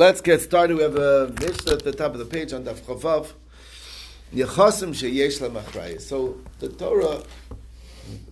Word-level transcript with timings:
Let's 0.00 0.22
get 0.22 0.40
started. 0.40 0.78
We 0.78 0.82
have 0.82 0.96
a 0.96 1.30
Mishnah 1.42 1.72
at 1.72 1.84
the 1.84 1.92
top 1.92 2.14
of 2.14 2.20
the 2.20 2.24
page 2.24 2.54
on 2.54 2.64
Daf 2.64 2.80
Chavav. 2.80 3.34
Yechasim 4.32 4.94
sheyesh 4.94 5.46
lemachrayis. 5.46 6.00
So 6.00 6.38
the 6.58 6.70
Torah, 6.70 7.22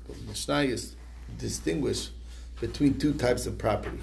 the 0.06 0.14
Mishnayos 0.32 0.94
distinguish 1.36 2.08
between 2.58 2.98
two 2.98 3.12
types 3.12 3.44
of 3.46 3.58
property. 3.58 3.98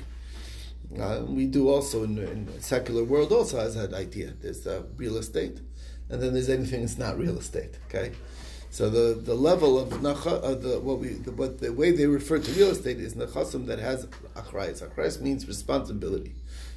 Uh, 1.01 1.23
we 1.25 1.47
do 1.47 1.67
also 1.67 2.04
in, 2.04 2.20
in 2.20 2.62
secular 2.62 3.04
world 3.04 3.31
also 3.31 3.58
has 3.58 3.74
that 3.74 3.96
idea. 3.96 4.34
There's 4.44 4.68
uh, 4.68 4.84
real 4.96 5.18
estate, 5.18 5.58
and 6.12 6.22
then 6.22 6.34
there's 6.34 6.50
anything 6.50 6.82
that's 6.82 7.00
not 7.00 7.18
real 7.18 7.40
estate. 7.40 7.79
Okay, 7.88 8.12
so 8.70 8.92
the, 8.92 9.20
the 9.20 9.34
level 9.34 9.79
of 9.79 9.90
nacha, 9.90 10.44
uh, 10.44 10.54
the 10.54 10.79
what 10.79 11.00
we 11.00 11.13
the, 11.13 11.32
what 11.32 11.62
the 11.62 11.74
way 11.74 11.90
they 11.90 12.06
refer 12.06 12.38
to 12.38 12.52
real 12.52 12.70
estate 12.70 13.00
is 13.00 13.16
nechasim 13.16 13.66
that 13.66 13.79
has 13.79 14.06
achrayis. 14.36 14.88
Achrayis 14.88 15.20
means 15.20 15.47
responsibility. 15.47 16.36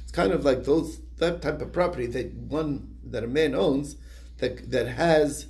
It's 0.09 0.15
kind 0.15 0.33
of 0.33 0.43
like 0.43 0.63
those 0.63 1.01
that 1.17 1.39
type 1.43 1.61
of 1.61 1.71
property 1.71 2.07
that 2.07 2.33
one 2.33 2.97
that 3.03 3.23
a 3.23 3.27
man 3.27 3.53
owns 3.53 3.95
that 4.39 4.71
that 4.71 4.87
has 4.87 5.45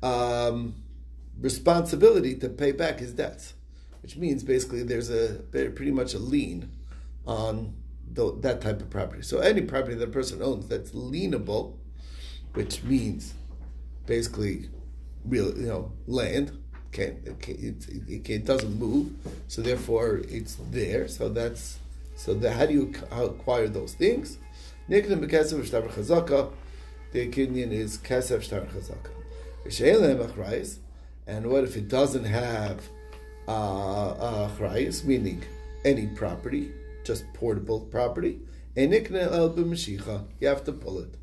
um, 0.00 0.76
responsibility 1.40 2.36
to 2.36 2.48
pay 2.48 2.70
back 2.70 3.00
his 3.00 3.12
debts, 3.12 3.54
which 4.02 4.16
means 4.16 4.44
basically 4.44 4.84
there's 4.84 5.10
a 5.10 5.40
pretty 5.50 5.90
much 5.90 6.14
a 6.14 6.20
lien 6.20 6.70
on 7.26 7.74
the, 8.08 8.32
that 8.42 8.60
type 8.60 8.80
of 8.80 8.90
property. 8.90 9.22
So 9.22 9.40
any 9.40 9.62
property 9.62 9.96
that 9.96 10.08
a 10.08 10.12
person 10.12 10.40
owns 10.40 10.68
that's 10.68 10.92
lienable, 10.92 11.74
which 12.54 12.84
means 12.84 13.34
basically 14.06 14.68
real 15.24 15.48
you 15.58 15.66
know 15.66 15.90
land 16.06 16.56
can't 16.92 17.26
it, 17.26 17.40
can't, 17.40 17.58
it, 17.58 18.30
it, 18.30 18.44
doesn't 18.44 18.78
move, 18.78 19.10
so 19.48 19.62
therefore 19.62 20.20
it's 20.28 20.56
there. 20.70 21.08
So 21.08 21.28
that's 21.28 21.80
so 22.16 22.32
the, 22.34 22.50
how 22.50 22.66
do 22.66 22.72
you 22.72 22.92
acquire 23.12 23.68
those 23.68 23.94
things? 23.94 24.38
Nikdim 24.88 25.24
bekesef 25.24 25.64
shtar 25.64 25.82
chazaka. 25.82 26.50
The 27.12 27.28
opinion 27.28 27.72
is 27.72 27.98
kesef 27.98 28.42
shtar 28.42 28.62
chazaka. 28.62 29.10
V'sheilem 29.66 30.78
And 31.26 31.50
what 31.50 31.64
if 31.64 31.76
it 31.76 31.88
doesn't 31.88 32.24
have 32.24 32.80
uh, 33.46 34.48
achrayis, 34.48 35.04
meaning 35.04 35.44
any 35.84 36.06
property, 36.06 36.72
just 37.04 37.24
portable 37.34 37.80
property? 37.80 38.40
You 38.74 38.88
have 38.90 40.64
to 40.64 40.72
pull 40.72 40.98
it. 40.98 41.14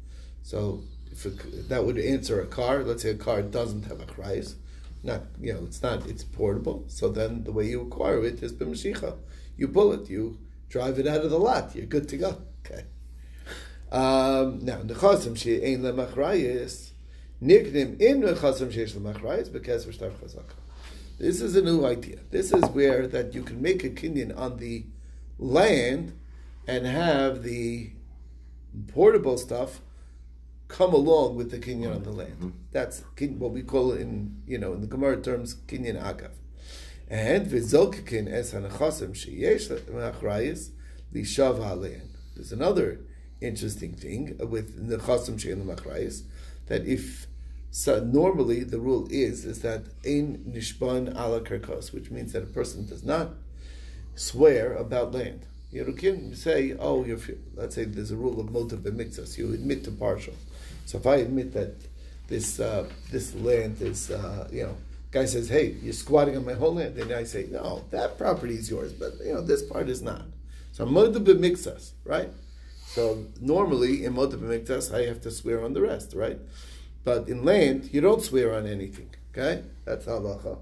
So 0.43 0.83
it, 1.11 1.69
that 1.69 1.85
would 1.85 1.97
answer 1.97 2.41
a 2.41 2.47
car. 2.47 2.83
Let's 2.83 3.03
say 3.03 3.11
a 3.11 3.15
car 3.15 3.41
doesn't 3.41 3.83
have 3.83 3.97
achrayis. 3.97 4.55
Not 5.03 5.23
you 5.39 5.53
know 5.53 5.63
it's 5.65 5.81
not 5.81 6.05
it's 6.07 6.23
portable. 6.23 6.85
So 6.87 7.09
then 7.09 7.43
the 7.43 7.51
way 7.51 7.67
you 7.67 7.81
acquire 7.81 8.23
it 8.23 8.41
is 8.43 8.53
b'mashicha. 8.53 9.17
You 9.57 9.67
pull 9.67 9.91
it. 9.91 10.09
You 10.09 10.37
drive 10.73 10.97
it 10.97 11.05
out 11.05 11.21
of 11.21 11.29
the 11.29 11.37
lot. 11.37 11.75
You're 11.75 11.85
good 11.85 12.09
to 12.09 12.17
go. 12.17 12.41
Okay. 12.65 12.85
Um, 13.91 14.65
now, 14.65 14.77
nechasim 14.77 15.37
she 15.37 15.63
ein 15.63 15.83
lemachrayis, 15.83 16.89
niknim 17.41 18.01
in 18.01 18.23
nechasim 18.23 18.73
sheish 18.73 18.93
lemachrayis 18.93 19.53
because 19.53 19.85
v'shtar 19.85 20.11
chazaka. 20.13 20.55
This 21.19 21.41
is 21.41 21.55
a 21.55 21.61
new 21.61 21.85
idea. 21.85 22.17
This 22.31 22.51
is 22.51 22.63
where 22.71 23.05
that 23.07 23.35
you 23.35 23.43
can 23.43 23.61
make 23.61 23.83
a 23.83 23.89
kinyan 23.91 24.35
on 24.35 24.57
the 24.57 24.87
land 25.37 26.17
and 26.67 26.87
have 26.87 27.43
the 27.43 27.91
portable 28.87 29.37
stuff 29.37 29.79
come 30.69 30.91
along 30.91 31.35
with 31.35 31.51
the 31.51 31.59
kinyan 31.59 31.95
on 31.95 32.01
the 32.01 32.11
land. 32.11 32.39
Mm-hmm. 32.39 32.49
That's 32.71 33.03
what 33.37 33.51
we 33.51 33.61
call 33.61 33.91
in 33.91 34.41
you 34.47 34.57
know 34.57 34.73
in 34.73 34.81
the 34.81 34.87
Gemara 34.87 35.21
terms 35.21 35.53
kinyan 35.67 36.01
agav. 36.01 36.31
And 37.09 37.47
v'zolkikin 37.47 38.31
es 38.31 38.53
hanachasim 38.53 39.11
sheyesh 39.11 39.69
machrayis 39.89 40.69
lishav 41.13 41.57
ha'alein. 41.57 42.09
There's 42.35 42.51
another 42.51 42.99
interesting 43.41 43.93
thing 43.93 44.37
with 44.39 44.87
the 44.89 44.97
chasim 44.97 45.35
shein 45.35 45.63
machrayis 45.63 46.23
that 46.67 46.85
if 46.85 47.27
so 47.71 48.03
normally 48.03 48.63
the 48.63 48.79
rule 48.79 49.07
is 49.09 49.45
is 49.45 49.61
that 49.61 49.85
ein 50.05 50.45
nishban 50.49 51.09
ala 51.15 51.41
karkos, 51.41 51.91
which 51.91 52.11
means 52.11 52.33
that 52.33 52.43
a 52.43 52.47
person 52.47 52.85
does 52.87 53.03
not 53.03 53.31
swear 54.15 54.73
about 54.75 55.11
land. 55.11 55.45
You 55.71 55.91
can 55.93 56.35
say, 56.35 56.75
oh, 56.77 57.03
you're, 57.03 57.17
let's 57.55 57.73
say 57.73 57.85
there's 57.85 58.11
a 58.11 58.15
rule 58.15 58.39
of 58.39 58.51
motive 58.51 58.81
b'mikzas. 58.81 59.39
You 59.39 59.53
admit 59.53 59.83
to 59.85 59.91
partial. 59.91 60.35
So 60.85 60.99
if 60.99 61.07
I 61.07 61.15
admit 61.15 61.53
that 61.53 61.73
this 62.27 62.59
uh, 62.59 62.87
this 63.11 63.33
land 63.33 63.81
is, 63.81 64.11
uh, 64.11 64.47
you 64.51 64.63
know, 64.63 64.77
Guy 65.13 65.25
says, 65.25 65.47
"Hey, 65.47 65.75
you're 65.83 65.93
squatting 65.93 66.35
on 66.35 66.43
my 66.43 66.53
whole 66.53 66.73
land," 66.73 66.97
and 66.97 67.11
I 67.11 67.23
say, 67.23 67.45
"No, 67.51 67.85
that 67.91 68.17
property 68.17 68.55
is 68.55 68.69
yours, 68.69 68.91
but 68.93 69.13
you 69.23 69.33
know 69.33 69.41
this 69.41 69.61
part 69.61 69.87
is 69.87 70.01
not." 70.01 70.25
So 70.71 70.87
moed 70.87 71.13
b'miktas, 71.13 71.91
right? 72.03 72.31
So 72.87 73.27
normally 73.39 74.05
in 74.05 74.15
moed 74.15 74.33
b'miktas, 74.33 74.91
I 74.91 75.05
have 75.05 75.21
to 75.21 75.31
swear 75.31 75.63
on 75.63 75.73
the 75.73 75.81
rest, 75.81 76.13
right? 76.15 76.39
But 77.03 77.29
in 77.29 77.45
land, 77.45 77.89
you 77.93 78.01
don't 78.01 78.23
swear 78.23 78.55
on 78.55 78.65
anything. 78.65 79.09
Okay, 79.31 79.63
that's 79.85 80.05
halacha. 80.07 80.57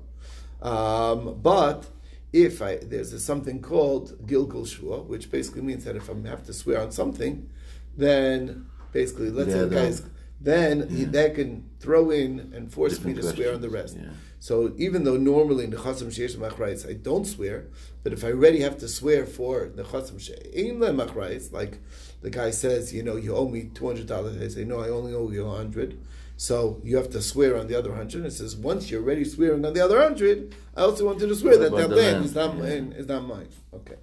Um, 0.61 1.39
but 1.41 1.87
if 2.33 2.61
I 2.61 2.75
there's 2.75 3.23
something 3.23 3.61
called 3.61 4.27
gilgul 4.27 4.67
shua, 4.67 5.01
which 5.01 5.31
basically 5.31 5.61
means 5.61 5.85
that 5.85 5.95
if 5.95 6.09
I 6.09 6.27
have 6.27 6.43
to 6.47 6.53
swear 6.53 6.81
on 6.81 6.91
something, 6.91 7.49
then 7.95 8.65
basically 8.91 9.29
let's 9.29 9.51
yeah, 9.55 9.69
say 9.69 9.69
guys 9.69 10.03
then 10.43 10.87
yeah. 10.89 11.05
they 11.09 11.29
can 11.29 11.69
throw 11.79 12.09
in 12.09 12.51
and 12.55 12.73
force 12.73 12.93
Different 12.93 13.17
me 13.17 13.21
to 13.21 13.27
questions. 13.27 13.45
swear 13.45 13.53
on 13.55 13.61
the 13.61 13.69
rest. 13.69 13.97
Yeah. 13.97 14.09
So 14.41 14.73
even 14.75 15.03
though 15.03 15.17
normally 15.17 15.65
in 15.65 15.69
the 15.69 15.77
chasam 15.77 16.07
sheish 16.07 16.35
machrayis 16.35 16.89
I 16.89 16.93
don't 16.93 17.25
swear, 17.25 17.67
but 18.03 18.11
if 18.11 18.23
I 18.23 18.29
already 18.29 18.61
have 18.61 18.75
to 18.79 18.87
swear 18.87 19.27
for 19.27 19.69
the 19.75 19.83
chasam 19.83 20.15
shein 20.15 20.79
machrayis, 20.79 21.53
like 21.53 21.77
the 22.23 22.31
guy 22.31 22.49
says, 22.49 22.91
you 22.91 23.03
know, 23.03 23.17
you 23.17 23.35
owe 23.35 23.47
me 23.47 23.69
two 23.75 23.85
hundred 23.85 24.07
dollars, 24.07 24.41
I 24.41 24.47
say 24.47 24.63
no, 24.63 24.79
I 24.79 24.89
only 24.89 25.13
owe 25.13 25.29
you 25.29 25.45
a 25.45 25.55
hundred. 25.55 26.01
So 26.37 26.81
you 26.83 26.97
have 26.97 27.11
to 27.11 27.21
swear 27.21 27.55
on 27.55 27.67
the 27.67 27.77
other 27.77 27.93
hundred. 27.93 28.25
It 28.25 28.31
says 28.31 28.55
once 28.55 28.89
you're 28.89 29.03
already 29.03 29.25
swearing 29.25 29.63
on 29.63 29.73
the 29.75 29.85
other 29.85 30.01
hundred, 30.01 30.55
I 30.75 30.81
also 30.81 31.05
wanted 31.05 31.27
to 31.27 31.35
swear 31.35 31.57
that 31.59 31.71
that 31.75 31.91
land, 31.91 32.25
is 32.25 32.33
not 32.33 32.55
yeah. 32.55 32.63
mine. 32.63 32.95
Is 32.97 33.07
not 33.07 33.23
mine. 33.23 33.49
Okay. 33.75 33.97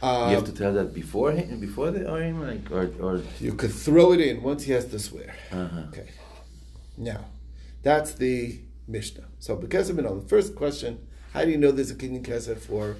Um, 0.00 0.30
you 0.30 0.36
have 0.36 0.44
to 0.44 0.52
tell 0.52 0.74
that 0.74 0.94
before 0.94 1.32
before 1.32 1.90
the 1.90 2.08
like 2.08 2.70
or 2.70 2.92
or 3.00 3.20
you 3.40 3.54
could 3.54 3.72
throw 3.72 4.12
it 4.12 4.20
in 4.20 4.44
once 4.44 4.62
he 4.62 4.70
has 4.70 4.84
to 4.84 5.00
swear. 5.00 5.34
Uh-huh. 5.50 5.80
Okay. 5.88 6.08
Now, 6.96 7.24
that's 7.82 8.14
the 8.14 8.60
Mishnah. 8.88 9.24
So 9.38 9.56
because 9.56 9.90
of 9.90 9.96
the 9.96 10.24
first 10.28 10.54
question, 10.54 11.06
how 11.32 11.44
do 11.44 11.50
you 11.50 11.58
know 11.58 11.70
there's 11.70 11.90
a 11.90 11.94
kinyan 11.94 12.22
kesef 12.24 12.58
for 12.58 12.96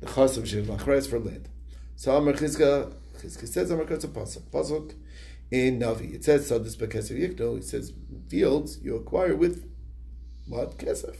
the 0.00 0.06
chas 0.06 0.36
of 0.36 0.48
shir 0.48 0.62
for 0.64 1.18
land? 1.18 1.48
So 1.96 2.16
Amar 2.16 2.34
Chizka, 2.34 2.92
Chizka 3.18 3.48
says 3.48 3.70
Amar 3.70 3.86
Chizka 3.86 4.08
pasuk 4.08 4.42
pasuk 4.50 4.94
in 5.50 5.80
Navi. 5.80 6.14
It 6.14 6.24
says 6.24 6.46
so 6.46 6.58
this 6.58 6.76
Yikno. 6.76 7.58
It 7.58 7.64
says 7.64 7.92
fields 8.28 8.78
you 8.82 8.96
acquire 8.96 9.34
with 9.34 9.68
what 10.46 10.78
kesef. 10.78 11.16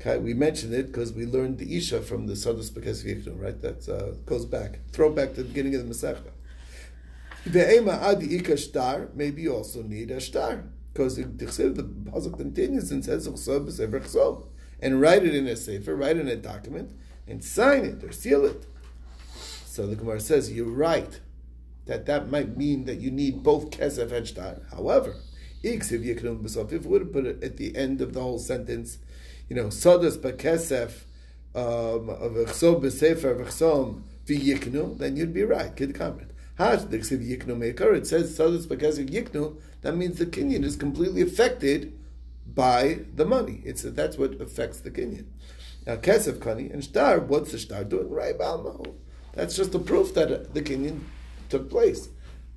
Okay, 0.00 0.18
we 0.18 0.34
mentioned 0.34 0.74
it 0.74 0.86
because 0.88 1.12
we 1.12 1.24
learned 1.24 1.58
the 1.58 1.76
Isha 1.76 2.02
from 2.02 2.26
the 2.26 2.34
Sadus 2.34 2.70
Bekes 2.70 3.04
Yiknu, 3.04 3.40
right? 3.40 3.60
That 3.60 3.88
uh, 3.88 4.16
goes 4.26 4.44
back, 4.44 4.80
throw 4.92 5.10
back 5.10 5.34
to 5.34 5.42
the 5.42 5.48
beginning 5.48 5.74
of 5.76 5.88
the 5.88 5.94
Masechta. 5.94 6.30
Ve'ema 7.46 8.02
adi 8.02 8.36
ika 8.36 9.08
maybe 9.14 9.42
you 9.42 9.54
also 9.54 9.82
need 9.82 10.10
a 10.10 10.20
shtar. 10.20 10.64
Because 10.94 11.16
the 11.16 11.24
Pasuk 11.32 12.38
continues 12.38 12.90
and 12.92 13.04
says, 13.04 13.26
and 14.80 15.00
write 15.00 15.24
it 15.24 15.34
in 15.34 15.46
a 15.48 15.56
sefer, 15.56 15.96
write 15.96 16.16
it 16.16 16.20
in 16.20 16.28
a 16.28 16.36
document, 16.36 16.92
and 17.26 17.42
sign 17.42 17.84
it 17.84 18.04
or 18.04 18.12
seal 18.12 18.44
it. 18.44 18.64
So 19.66 19.88
the 19.88 19.96
Gemara 19.96 20.20
says, 20.20 20.52
you're 20.52 20.66
right, 20.66 21.20
that 21.86 22.06
that 22.06 22.30
might 22.30 22.56
mean 22.56 22.84
that 22.84 23.00
you 23.00 23.10
need 23.10 23.42
both 23.42 23.70
kesef 23.70 24.12
and 24.12 24.26
shtar. 24.26 24.62
However, 24.70 25.16
if 25.64 25.82
it 25.82 26.86
would 26.86 27.00
have 27.00 27.12
put 27.12 27.26
it 27.26 27.42
at 27.42 27.56
the 27.56 27.76
end 27.76 28.00
of 28.00 28.12
the 28.12 28.20
whole 28.20 28.38
sentence, 28.38 28.98
you 29.48 29.56
know, 29.56 29.70
Sodas 29.70 30.16
Bakesef 30.16 31.02
um, 31.56 32.08
of 32.08 32.36
V'yiknu, 34.26 34.96
then 34.98 35.16
you'd 35.16 35.34
be 35.34 35.42
right. 35.42 35.74
Kid 35.74 35.94
comment. 35.94 36.30
It 36.58 38.06
says 38.06 38.36
Sodas 38.36 38.66
Bakesef 38.66 39.08
Yiknu, 39.08 39.56
that 39.82 39.96
means 39.96 40.18
the 40.18 40.26
kinyan 40.26 40.64
is 40.64 40.76
completely 40.76 41.22
affected 41.22 41.92
by 42.46 43.00
the 43.14 43.24
money. 43.24 43.60
It's 43.64 43.82
that's 43.82 44.16
what 44.16 44.40
affects 44.40 44.80
the 44.80 44.90
kinyan. 44.90 45.26
Now, 45.86 45.96
Kesef 45.96 46.38
Kani 46.38 46.72
and 46.72 46.82
Shtar, 46.82 47.20
what's 47.20 47.52
the 47.52 47.58
Shtar 47.58 47.84
doing? 47.84 48.08
Right, 48.08 48.38
Balmo. 48.38 48.94
That's 49.32 49.56
just 49.56 49.74
a 49.74 49.78
proof 49.78 50.14
that 50.14 50.32
uh, 50.32 50.44
the 50.52 50.62
kinyan 50.62 51.00
took 51.50 51.68
place. 51.68 52.08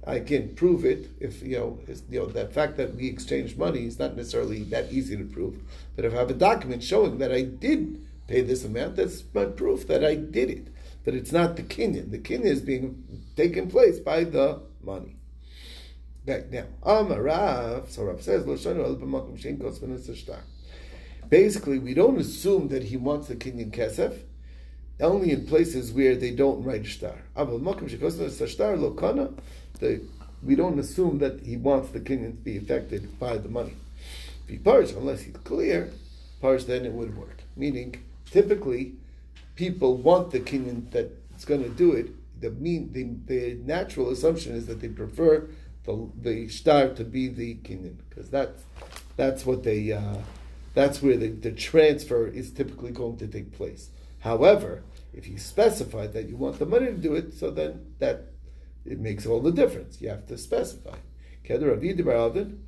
I 0.05 0.21
can 0.21 0.55
prove 0.55 0.85
it 0.85 1.09
if 1.19 1.41
you 1.41 1.57
know, 1.57 1.79
you 2.09 2.19
know, 2.19 2.27
the 2.27 2.47
fact 2.47 2.77
that 2.77 2.95
we 2.95 3.07
exchanged 3.07 3.57
money 3.57 3.85
is 3.85 3.99
not 3.99 4.15
necessarily 4.15 4.63
that 4.65 4.93
easy 4.93 5.17
to 5.17 5.25
prove. 5.25 5.59
But 5.95 6.05
if 6.05 6.13
I 6.13 6.17
have 6.17 6.29
a 6.29 6.35
document 6.35 6.83
showing 6.83 7.17
that 7.17 7.33
I 7.33 7.41
did 7.41 8.05
pay 8.27 8.41
this 8.41 8.63
amount, 8.63 8.95
that's 8.95 9.23
my 9.33 9.45
proof 9.45 9.85
that 9.87 10.05
I 10.05 10.15
did 10.15 10.49
it. 10.49 10.67
But 11.07 11.15
it's 11.15 11.31
not 11.31 11.55
the 11.55 11.63
kinyan. 11.63 12.11
The 12.11 12.19
kinyan 12.19 12.47
is 12.47 12.59
being 12.59 13.23
taken 13.37 13.69
place 13.69 13.97
by 13.97 14.25
the 14.25 14.59
money. 14.83 15.15
Back 16.25 16.51
now, 16.51 16.65
Amarav. 16.83 17.89
So 17.89 18.03
Rav 18.03 18.21
says, 18.21 18.43
Basically, 21.29 21.79
we 21.79 21.93
don't 21.93 22.19
assume 22.19 22.67
that 22.67 22.83
he 22.83 22.97
wants 22.97 23.29
the 23.29 23.37
kinyan 23.37 23.71
kesef 23.71 24.19
only 24.99 25.31
in 25.31 25.47
places 25.47 25.93
where 25.93 26.17
they 26.17 26.31
don't 26.31 26.61
write 26.65 26.85
shtar. 26.85 27.21
the, 29.79 30.01
we 30.43 30.55
don't 30.55 30.77
assume 30.77 31.19
that 31.19 31.39
he 31.39 31.55
wants 31.55 31.91
the 31.91 32.01
kinyan 32.01 32.31
to 32.31 32.43
be 32.43 32.57
affected 32.57 33.17
by 33.17 33.37
the 33.37 33.47
money. 33.47 33.77
If 34.43 34.49
he 34.49 34.57
parish, 34.57 34.91
unless 34.91 35.21
he's 35.21 35.37
clear, 35.45 35.93
parish, 36.41 36.65
then 36.65 36.85
it 36.85 36.91
would 36.91 37.15
work. 37.15 37.43
Meaning, 37.55 37.95
typically, 38.29 38.95
people 39.57 39.97
want 39.97 40.31
the 40.31 40.39
kinyan 40.39 40.89
that's 40.91 41.43
going 41.43 41.63
to 41.63 41.69
do 41.69 41.91
it. 41.91 42.11
The 42.39 42.51
mean, 42.51 42.93
the, 42.93 43.03
the 43.25 43.55
natural 43.55 44.11
assumption 44.11 44.55
is 44.55 44.67
that 44.67 44.79
they 44.79 44.87
prefer 44.87 45.49
the 45.83 46.09
the 46.21 46.47
shtar 46.47 46.89
to 46.89 47.03
be 47.03 47.27
the 47.27 47.55
kinyan 47.55 47.97
because 48.09 48.29
that's 48.29 48.63
that's 49.17 49.45
what 49.45 49.63
they 49.63 49.91
uh, 49.91 50.19
that's 50.73 51.01
where 51.01 51.17
the, 51.17 51.29
the 51.29 51.51
transfer 51.51 52.27
is 52.27 52.51
typically 52.51 52.91
going 52.91 53.17
to 53.17 53.27
take 53.27 53.51
place. 53.51 53.89
However, 54.19 54.83
if 55.13 55.27
you 55.27 55.39
specify 55.39 56.07
that 56.07 56.29
you 56.29 56.37
want 56.37 56.59
the 56.59 56.65
money 56.65 56.87
to 56.87 56.93
do 56.93 57.15
it, 57.15 57.33
so 57.33 57.49
then 57.49 57.95
that 57.99 58.27
it 58.85 58.99
makes 58.99 59.25
all 59.25 59.41
the 59.41 59.51
difference. 59.51 59.99
You 59.99 60.09
have 60.09 60.27
to 60.27 60.37
specify. 60.37 60.97
Kedar 61.43 61.71
Ravi 61.71 61.95
Debaravin, 61.95 62.59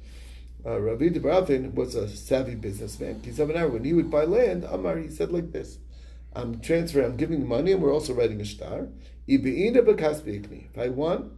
uh, 0.66 1.70
was 1.74 1.96
a 1.96 2.10
savvy 2.10 2.56
businessman. 2.56 3.22
When 3.22 3.84
he 3.84 3.94
would 3.94 4.10
buy 4.10 4.26
land, 4.26 4.64
Amar, 4.64 4.98
he 4.98 5.10
said 5.10 5.32
like 5.32 5.52
this. 5.52 5.78
I'm 6.34 6.60
transferring, 6.60 7.06
I'm 7.06 7.18
giving 7.18 7.48
money, 7.48 7.72
and 7.72 7.82
we're 7.82 7.94
also 7.94 8.14
writing 8.14 8.42
a 8.42 8.46
shtar. 8.46 8.88
If 9.28 10.78
I 10.78 10.90
want, 10.90 11.32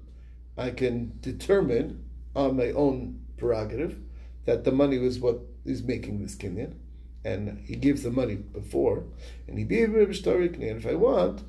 I 0.58 0.72
can 0.72 1.18
determine 1.22 2.06
on 2.36 2.58
my 2.58 2.72
own 2.72 3.22
prerogative 3.38 3.98
that 4.46 4.64
the 4.64 4.72
money 4.72 4.98
was 4.98 5.20
what 5.20 5.40
is 5.66 5.84
making 5.84 6.22
this 6.22 6.36
kinyan, 6.36 6.76
and 7.24 7.60
he 7.66 7.76
gives 7.76 8.04
the 8.04 8.12
money 8.12 8.36
before, 8.36 9.06
and 9.48 9.58
he 9.58 9.64
be 9.64 9.84
and 9.84 9.96
if 9.96 10.86
I 10.86 10.96
want, 10.96 11.44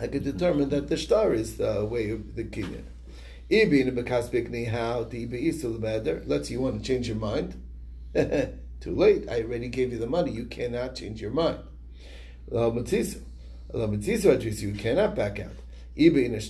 I 0.00 0.08
can 0.08 0.22
determine 0.22 0.68
that 0.70 0.88
the 0.88 0.96
shtar 0.96 1.32
is 1.32 1.56
the 1.56 1.84
way 1.84 2.10
of 2.10 2.34
the 2.34 2.44
kinyan. 2.44 2.84
Let's 3.48 3.70
say 6.48 6.54
you 6.54 6.60
want 6.60 6.82
to 6.82 6.86
change 6.86 7.08
your 7.08 7.16
mind. 7.16 7.62
Too 8.80 8.94
late. 8.94 9.28
I 9.28 9.42
already 9.42 9.68
gave 9.68 9.92
you 9.92 9.98
the 9.98 10.06
money. 10.06 10.32
You 10.32 10.46
cannot 10.46 10.96
change 10.96 11.20
your 11.20 11.30
mind. 11.30 11.58
You 14.62 14.72
cannot 14.74 15.14
back 15.14 15.40
out. 15.40 15.52
Iba 15.96 16.24
in 16.24 16.34
a 16.34 16.40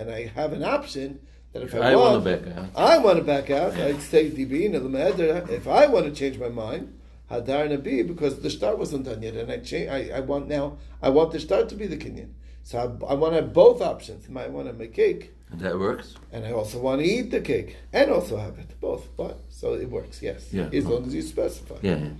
And 0.00 0.10
I 0.10 0.26
have 0.26 0.52
an 0.52 0.62
option 0.62 1.20
that 1.52 1.62
if 1.62 1.74
I, 1.74 1.92
I 1.92 1.96
want, 1.96 2.12
want 2.12 2.24
to 2.24 2.36
back 2.36 2.56
out. 2.56 2.68
I 2.76 2.98
want 2.98 3.18
to 3.18 3.24
back 3.24 3.50
out. 3.50 3.74
I'd 3.74 4.02
say 4.02 4.26
If 4.26 5.68
I 5.68 5.86
want 5.86 6.06
to 6.06 6.12
change 6.12 6.38
my 6.38 6.48
mind, 6.48 6.98
Hadar 7.30 7.68
Nabi, 7.68 8.06
because 8.06 8.40
the 8.40 8.50
shtar 8.50 8.76
wasn't 8.76 9.04
done 9.04 9.22
yet, 9.22 9.34
and 9.34 9.50
I 9.50 9.58
change. 9.58 9.90
I, 9.90 10.10
I 10.16 10.20
want 10.20 10.48
now. 10.48 10.78
I 11.02 11.10
want 11.10 11.32
the 11.32 11.38
shtar 11.38 11.64
to 11.64 11.74
be 11.74 11.86
the 11.86 11.96
kinyan. 11.96 12.30
So 12.62 12.78
I, 12.78 13.12
I 13.12 13.14
want 13.14 13.32
to 13.32 13.42
have 13.42 13.52
both 13.52 13.80
options. 13.80 14.26
I 14.34 14.48
want 14.48 14.66
to 14.68 14.72
make 14.72 14.94
cake. 14.94 15.32
And 15.50 15.60
that 15.60 15.78
works. 15.78 16.14
And 16.32 16.46
I 16.46 16.52
also 16.52 16.78
want 16.78 17.00
to 17.00 17.06
eat 17.06 17.30
the 17.30 17.40
cake 17.40 17.76
and 17.92 18.10
also 18.10 18.36
have 18.36 18.58
it 18.58 18.78
both. 18.80 19.08
But 19.16 19.40
so 19.48 19.74
it 19.74 19.90
works. 19.90 20.20
Yes. 20.22 20.52
Yeah. 20.52 20.68
As 20.72 20.84
long 20.84 21.06
as 21.06 21.14
you 21.14 21.22
specify. 21.22 21.76
Yeah. 21.80 21.96
yeah. 21.96 22.10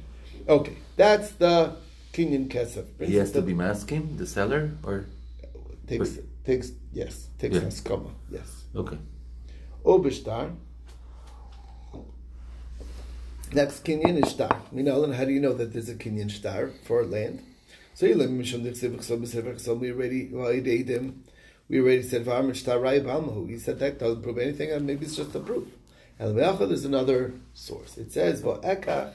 Okay. 0.49 0.77
That's 0.97 1.33
the 1.33 1.77
kinyan 2.19 2.49
kesef. 2.49 2.85
He 3.07 3.17
has 3.17 3.33
to 3.33 3.43
be 3.43 3.55
masking 3.55 4.17
the 4.17 4.27
seller 4.27 4.73
or 4.83 5.07
takes 5.87 6.19
or, 6.19 6.23
takes 6.45 6.73
yes 6.93 7.29
takes 7.39 7.57
Yeah. 7.57 7.63
haskama 7.63 8.11
yes. 8.31 8.65
okay. 8.75 8.99
Obishtar. 9.85 10.55
Next 13.53 13.85
kinyan 13.85 14.23
is 14.23 14.33
shtar. 14.33 14.61
Minalin, 14.75 15.15
how 15.15 15.25
do 15.25 15.33
you 15.33 15.41
know 15.41 15.55
that 15.55 15.73
there's 15.73 15.89
a 15.89 15.95
kinyan 15.95 16.31
shtar 16.31 16.71
for 16.85 17.05
land? 17.05 17.43
So 17.95 18.07
you 18.07 18.15
let 18.15 18.31
me 18.31 18.45
show 18.45 18.59
the 18.59 18.71
tzivach 18.71 19.61
so 19.61 19.75
we 19.75 19.91
already 19.93 20.29
well 20.31 20.49
I 20.49 20.61
him. 20.61 21.25
We 21.69 21.81
already 21.81 22.03
said 22.03 22.25
v'amr 22.25 22.55
shtar 22.55 22.79
rai 22.81 23.01
b'almahu. 23.01 23.49
He 23.49 23.59
said 23.59 23.79
that 23.79 23.99
doesn't 23.99 24.23
prove 24.23 24.39
anything, 24.39 24.71
and 24.71 24.87
maybe 24.87 25.07
it's 25.07 25.17
just 25.17 25.35
a 25.35 25.41
proof. 25.41 25.69
Me'achad 26.21 26.71
is 26.73 26.85
another 26.85 27.35
source. 27.55 27.97
It 27.97 28.13
says 28.13 28.43
v'ekach 28.43 29.13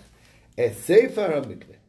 es 0.58 0.78
sefer 0.78 1.30
hamikneh. 1.30 1.83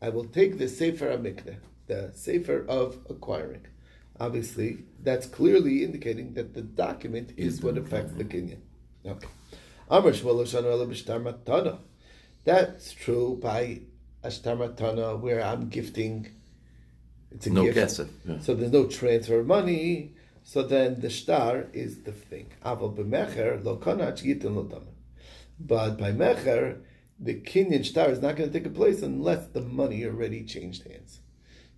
I 0.00 0.08
will 0.10 0.24
take 0.24 0.58
the 0.58 0.68
sefer 0.68 1.06
hamikneh, 1.16 1.56
the 1.86 2.12
sefer 2.14 2.64
of 2.68 2.98
acquiring. 3.10 3.66
Obviously, 4.20 4.78
that's 5.02 5.26
clearly 5.26 5.84
indicating 5.84 6.34
that 6.34 6.54
the 6.54 6.62
document 6.62 7.32
is 7.36 7.62
what 7.62 7.78
affects 7.78 8.12
the 8.14 8.24
kinyan. 8.24 8.58
Okay. 9.06 9.28
Amr 9.90 10.10
shvolo 10.12 10.42
shana 10.44 10.70
ela 10.72 10.86
b'shtar 10.86 11.22
matana. 11.22 11.78
That's 12.44 12.92
true 12.92 13.38
by 13.40 13.80
a 14.22 14.30
shtar 14.30 14.56
matana 14.56 15.18
where 15.20 15.42
I'm 15.42 15.68
gifting. 15.68 16.30
It's 17.30 17.46
a 17.46 17.50
No 17.50 17.64
gift. 17.64 17.78
kesef. 17.78 18.08
Yeah. 18.24 18.38
So 18.40 18.54
there's 18.54 18.72
no 18.72 18.86
transfer 18.86 19.40
of 19.40 19.46
money. 19.46 20.14
So 20.44 20.62
then 20.62 21.00
the 21.00 21.10
shtar 21.10 21.66
is 21.72 22.02
the 22.02 22.12
thing. 22.12 22.50
Aval 22.64 22.96
b'mecher 22.96 23.62
lo 23.64 23.76
konach 23.76 24.22
yitin 24.24 24.54
lo 24.56 24.64
damen. 24.64 24.94
But 25.60 25.98
by 25.98 26.12
mecher, 26.12 26.80
the 27.18 27.34
kinyan 27.34 27.84
shtar 27.84 28.10
is 28.10 28.22
not 28.22 28.36
going 28.36 28.50
to 28.50 28.58
take 28.58 28.66
a 28.66 28.74
place 28.74 29.02
unless 29.02 29.46
the 29.48 29.60
money 29.60 30.04
already 30.04 30.44
changed 30.44 30.86
hands. 30.86 31.20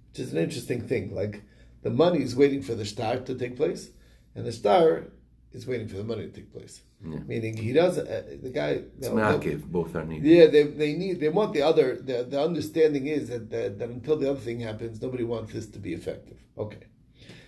Which 0.09 0.21
is 0.21 0.33
an 0.33 0.39
interesting 0.39 0.87
thing. 0.87 1.15
Like 1.15 1.43
the 1.83 1.91
money 1.91 2.23
is 2.23 2.37
waiting 2.37 2.63
for 2.63 2.75
the 2.75 2.85
shtar 2.85 3.19
to 3.19 3.35
take 3.35 3.57
place, 3.57 3.91
and 4.35 4.45
the 4.45 4.53
shtar 4.53 5.05
is 5.53 5.67
waiting 5.67 5.89
for 5.89 5.97
the 5.97 6.05
money 6.05 6.27
to 6.27 6.33
take 6.33 6.53
place. 6.53 6.83
Yeah. 7.03 7.19
Meaning 7.21 7.57
he 7.57 7.73
doesn't. 7.73 8.07
Uh, 8.07 8.23
the 8.43 8.51
guy. 8.51 8.83
It's 8.99 9.09
no, 9.09 9.15
ma'akev. 9.15 9.65
Both 9.65 9.95
are 9.97 10.05
needed. 10.05 10.29
yeah, 10.29 10.47
they, 10.47 10.65
they 10.65 10.93
need 10.93 11.21
they 11.21 11.31
want 11.31 11.55
the 11.55 11.63
other. 11.63 11.97
The, 11.97 12.27
the 12.29 12.43
understanding 12.43 13.07
is 13.07 13.29
that, 13.31 13.51
that 13.51 13.79
that 13.79 13.89
until 13.89 14.17
the 14.17 14.31
other 14.31 14.41
thing 14.41 14.61
happens, 14.61 15.01
nobody 15.01 15.25
wants 15.25 15.53
this 15.53 15.67
to 15.69 15.79
be 15.79 15.95
effective. 15.95 16.37
Okay. 16.59 16.87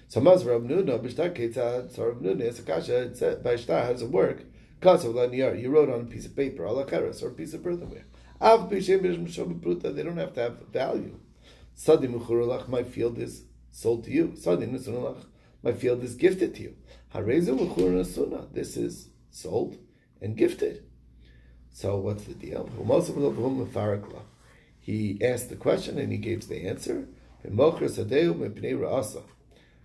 So 0.08 0.20
Maz 0.20 0.46
Rav 0.46 0.62
Nuna 0.62 0.98
b'shtar 0.98 1.36
ketzad. 1.36 1.94
So 1.94 2.06
Rav 2.06 2.16
Nuna 2.16 2.42
is 2.42 2.60
a 2.60 2.62
kasha. 2.62 3.02
It 3.02 3.16
said 3.18 3.42
by 3.42 3.56
shtar 3.56 3.84
how 3.84 3.92
does 3.92 4.02
it 4.02 4.10
work? 4.10 4.44
You 4.84 5.70
wrote 5.70 5.90
on 5.90 6.00
a 6.00 6.04
piece 6.04 6.26
of 6.26 6.34
paper, 6.34 6.66
or 6.66 6.82
a 6.82 7.30
piece 7.30 7.54
of 7.54 7.64
earthenware. 7.66 8.06
They 8.40 10.02
don't 10.02 10.16
have 10.16 10.34
to 10.34 10.40
have 10.40 10.58
value. 10.72 11.20
My 12.68 12.82
field 12.82 13.18
is 13.18 13.44
sold 13.70 14.04
to 14.04 14.10
you. 14.10 14.34
My 15.62 15.72
field 15.72 16.02
is 16.02 16.16
gifted 16.16 16.54
to 16.56 16.62
you. 16.62 16.74
This 18.52 18.76
is 18.76 19.08
sold 19.30 19.78
and 20.20 20.36
gifted. 20.36 20.84
So 21.70 21.96
what's 21.96 22.24
the 22.24 22.34
deal? 22.34 22.68
He 24.80 25.18
asked 25.22 25.48
the 25.48 25.56
question 25.56 25.98
and 25.98 26.10
he 26.10 26.18
gave 26.18 26.48
the 26.48 26.66
answer. 26.66 27.06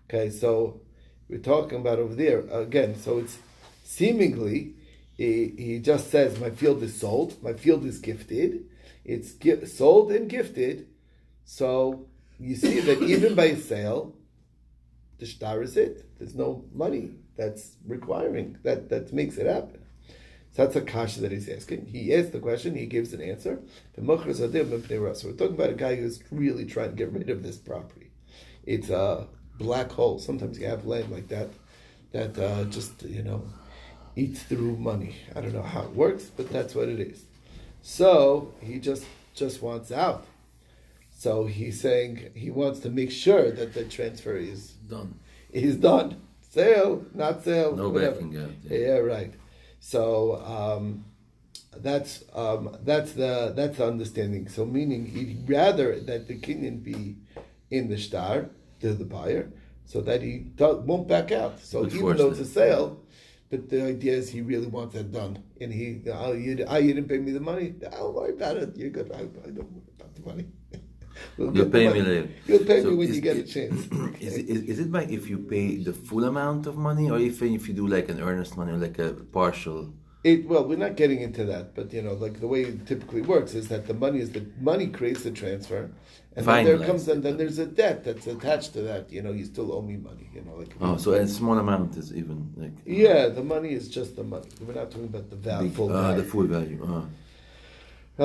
Okay, 0.09 0.29
so 0.31 0.81
we're 1.29 1.37
talking 1.37 1.79
about 1.79 1.99
over 1.99 2.15
there 2.15 2.39
again. 2.49 2.95
So 2.95 3.19
it's 3.19 3.37
seemingly 3.83 4.73
he, 5.17 5.53
he 5.57 5.79
just 5.79 6.11
says 6.11 6.39
my 6.39 6.51
field 6.51 6.83
is 6.83 6.99
sold, 6.99 7.41
my 7.41 7.53
field 7.53 7.85
is 7.85 7.99
gifted. 7.99 8.69
It's 9.03 9.33
gi- 9.33 9.65
sold 9.65 10.11
and 10.11 10.29
gifted. 10.29 10.87
So 11.43 12.05
you 12.39 12.55
see 12.55 12.79
that 12.81 13.01
even 13.13 13.33
by 13.33 13.55
sale, 13.55 14.15
the 15.17 15.25
shtar 15.25 15.63
is 15.63 15.75
it. 15.75 16.05
There's 16.19 16.35
no 16.35 16.65
money 16.73 17.15
that's 17.35 17.75
requiring 17.85 18.57
that 18.63 18.89
that 18.89 19.11
makes 19.11 19.37
it 19.37 19.47
happen. 19.47 19.81
So 20.51 20.63
that's 20.63 20.75
a 20.75 20.81
kasha 20.81 21.21
that 21.21 21.31
he's 21.31 21.49
asking. 21.49 21.87
He 21.87 22.13
asks 22.13 22.31
the 22.31 22.39
question, 22.39 22.75
he 22.75 22.85
gives 22.85 23.13
an 23.13 23.21
answer. 23.21 23.59
So 23.95 24.01
we're 24.01 24.17
talking 24.17 25.53
about 25.53 25.69
a 25.69 25.75
guy 25.75 25.95
who's 25.95 26.23
really 26.31 26.65
trying 26.65 26.89
to 26.91 26.95
get 26.95 27.11
rid 27.11 27.29
of 27.29 27.43
this 27.43 27.57
property. 27.57 28.11
It's 28.65 28.89
a 28.89 29.27
black 29.57 29.91
hole. 29.91 30.19
Sometimes 30.19 30.59
you 30.59 30.67
have 30.67 30.85
land 30.85 31.11
like 31.11 31.27
that 31.29 31.49
that 32.11 32.37
uh, 32.37 32.63
just 32.65 33.03
you 33.03 33.23
know 33.23 33.43
eats 34.17 34.41
through 34.43 34.75
money. 34.77 35.15
I 35.35 35.41
don't 35.41 35.53
know 35.53 35.61
how 35.61 35.83
it 35.83 35.91
works, 35.93 36.25
but 36.35 36.49
that's 36.49 36.73
what 36.75 36.89
it 36.89 36.99
is. 36.99 37.23
So 37.81 38.53
he 38.61 38.79
just 38.79 39.05
just 39.35 39.61
wants 39.61 39.91
out. 39.91 40.25
So 41.17 41.45
he's 41.45 41.79
saying 41.81 42.31
he 42.35 42.49
wants 42.49 42.79
to 42.81 42.89
make 42.89 43.11
sure 43.11 43.51
that 43.51 43.73
the 43.73 43.85
transfer 43.85 44.35
is 44.35 44.71
Done. 44.89 45.19
is 45.51 45.75
done. 45.77 46.21
Sale, 46.49 47.05
not 47.13 47.43
sale. 47.43 47.75
No 47.75 47.89
whatever. 47.89 48.15
backing 48.15 48.37
out. 48.43 48.51
Yeah, 48.63 48.97
right. 48.97 49.33
So 49.79 50.35
um, 50.57 51.05
that's 51.77 52.23
um, 52.33 52.75
that's 52.83 53.11
the 53.13 53.53
that's 53.55 53.77
the 53.77 53.85
understanding. 53.85 54.47
So 54.49 54.65
meaning 54.65 55.05
he'd 55.05 55.47
rather 55.47 55.99
that 55.99 56.27
the 56.27 56.35
kinyan 56.39 56.83
be 56.83 57.15
in 57.69 57.89
the 57.89 57.97
shtar 57.97 58.49
to 58.81 58.93
the 58.93 59.05
buyer, 59.05 59.49
so 59.85 60.01
that 60.01 60.21
he 60.21 60.33
do- 60.39 60.83
won't 60.85 61.07
back 61.07 61.31
out. 61.31 61.59
So 61.59 61.81
Would 61.81 61.93
even 61.93 62.17
though 62.17 62.31
it's 62.31 62.39
a 62.39 62.45
sale, 62.45 62.99
but 63.49 63.69
the 63.69 63.83
idea 63.83 64.13
is 64.13 64.29
he 64.29 64.41
really 64.41 64.67
wants 64.67 64.93
that 64.95 65.11
done, 65.11 65.43
and 65.61 65.71
he 65.73 66.01
oh 66.11 66.33
you, 66.33 66.65
oh, 66.67 66.77
you 66.77 66.93
didn't 66.93 67.09
pay 67.09 67.17
me 67.19 67.31
the 67.31 67.39
money. 67.39 67.73
I 67.85 67.89
don't 67.97 68.13
worry 68.13 68.33
about 68.33 68.57
it. 68.57 68.75
You're 68.75 68.89
good. 68.89 69.11
I, 69.11 69.19
I 69.19 69.49
don't 69.51 69.71
worry 69.71 69.91
about 69.99 70.15
the 70.15 70.21
money. 70.21 70.45
We'll 71.37 71.55
You'll 71.55 71.69
pay 71.69 71.87
me 71.91 72.01
later. 72.01 72.29
You'll 72.45 72.65
pay 72.65 72.81
So 72.81 72.91
me 72.91 72.95
when 72.97 73.07
is 73.07 73.15
you 73.15 73.21
get 73.21 73.37
a 73.37 73.43
chance. 73.43 73.87
Is 74.19 74.37
it, 74.37 74.49
is, 74.49 74.61
is 74.63 74.79
it 74.79 74.91
by 74.91 75.03
if 75.03 75.29
you 75.29 75.37
pay 75.39 75.77
the 75.77 75.93
full 75.93 76.23
amount 76.25 76.67
of 76.67 76.77
money 76.77 77.09
or 77.09 77.19
if 77.19 77.41
if 77.41 77.67
you 77.67 77.73
do 77.73 77.87
like 77.87 78.09
an 78.09 78.19
earnest 78.21 78.57
money 78.57 78.73
like 78.73 78.99
a 78.99 79.13
partial? 79.13 79.93
It, 80.23 80.47
well, 80.47 80.65
we're 80.67 80.77
not 80.77 80.95
getting 80.95 81.21
into 81.21 81.45
that, 81.45 81.73
but 81.75 81.93
you 81.93 82.01
know, 82.01 82.13
like 82.13 82.39
the 82.39 82.47
way 82.47 82.63
it 82.63 82.85
typically 82.85 83.21
works 83.21 83.53
is 83.53 83.67
that 83.69 83.87
the 83.87 83.93
money 83.93 84.19
is 84.19 84.31
the 84.31 84.45
money 84.59 84.87
creates 84.87 85.23
the 85.23 85.31
transfer, 85.31 85.91
and 86.37 86.45
then 86.45 86.65
there 86.65 86.77
comes 86.85 87.07
and 87.07 87.23
then 87.23 87.35
there's 87.37 87.57
a 87.57 87.65
debt 87.65 88.03
that's 88.03 88.27
attached 88.27 88.73
to 88.73 88.81
that. 88.83 89.11
You 89.11 89.23
know, 89.23 89.31
you 89.31 89.43
still 89.43 89.73
owe 89.73 89.81
me 89.81 89.97
money. 89.97 90.29
You 90.35 90.41
know, 90.41 90.53
like 90.55 90.75
oh, 90.79 90.95
so 90.97 91.13
a 91.13 91.27
small 91.27 91.57
amount 91.57 91.97
is 91.97 92.13
even 92.13 92.53
like 92.55 92.73
yeah, 92.85 93.27
the 93.27 93.43
money 93.43 93.73
is 93.73 93.89
just 93.89 94.15
the 94.15 94.23
money. 94.23 94.47
We're 94.61 94.75
not 94.75 94.91
talking 94.91 95.05
about 95.05 95.31
the 95.31 95.35
value, 95.35 95.71
full 95.71 95.91
uh, 95.91 96.01
value. 96.01 96.21
the 96.21 96.29
full 96.29 96.43
value. 96.43 96.83
Uh. 96.83 97.05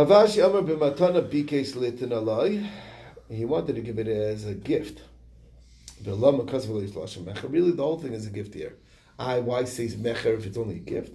Ravashi 0.05 0.45
Amar 0.45 0.61
b'matana 0.63 1.23
bikes 1.23 1.73
litin 1.73 2.11
alai. 2.11 2.69
He 3.31 3.47
wanted 3.47 3.77
to 3.77 3.81
give 3.81 3.99
it 3.99 4.09
as 4.09 4.45
a 4.47 4.55
gift. 4.55 5.01
Really, 6.05 6.21
the 7.71 7.83
whole 7.83 7.99
thing 7.99 8.13
is 8.13 8.27
a 8.27 8.31
gift 8.31 8.53
here. 8.53 8.75
I 9.19 9.39
why 9.39 9.65
say 9.65 9.87
mecher 9.87 10.37
if 10.37 10.45
it's 10.45 10.59
only 10.59 10.77
a 10.77 10.81
gift? 10.81 11.15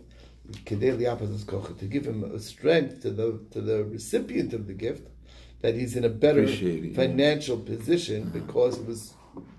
To 0.66 0.75
give 0.75 2.08
him 2.08 2.24
a 2.24 2.39
strength 2.39 3.01
to 3.01 3.12
the 3.12 3.39
to 3.51 3.62
the 3.62 3.84
recipient 3.84 4.54
of 4.54 4.66
the 4.66 4.74
gift 4.74 5.08
that 5.62 5.76
he's 5.76 5.96
in 5.96 6.06
a 6.06 6.10
better 6.10 6.48
financial 6.48 7.58
yeah. 7.60 7.76
position 7.76 8.30
because 8.30 8.78
it 8.80 8.86
was 8.86 9.14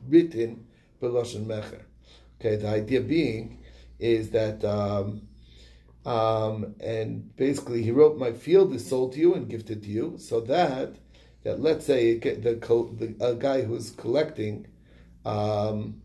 written 0.08 0.66
b'lashon 1.02 1.46
mecher. 1.46 1.82
Okay, 2.40 2.56
the 2.56 2.68
idea 2.68 3.00
being 3.00 3.58
is 3.98 4.30
that 4.30 4.64
um, 4.64 5.28
um, 6.08 6.74
and 6.80 7.36
basically, 7.36 7.82
he 7.82 7.90
wrote, 7.90 8.16
"My 8.16 8.32
field 8.32 8.72
is 8.74 8.86
sold 8.86 9.12
to 9.12 9.20
you 9.20 9.34
and 9.34 9.48
gifted 9.48 9.82
to 9.82 9.88
you," 9.88 10.14
so 10.18 10.40
that 10.40 10.96
that 11.42 11.60
let's 11.60 11.84
say 11.84 12.18
the, 12.18 12.34
the 12.34 13.14
a 13.20 13.34
guy 13.34 13.62
who's 13.62 13.90
collecting, 13.90 14.66
um, 15.24 16.00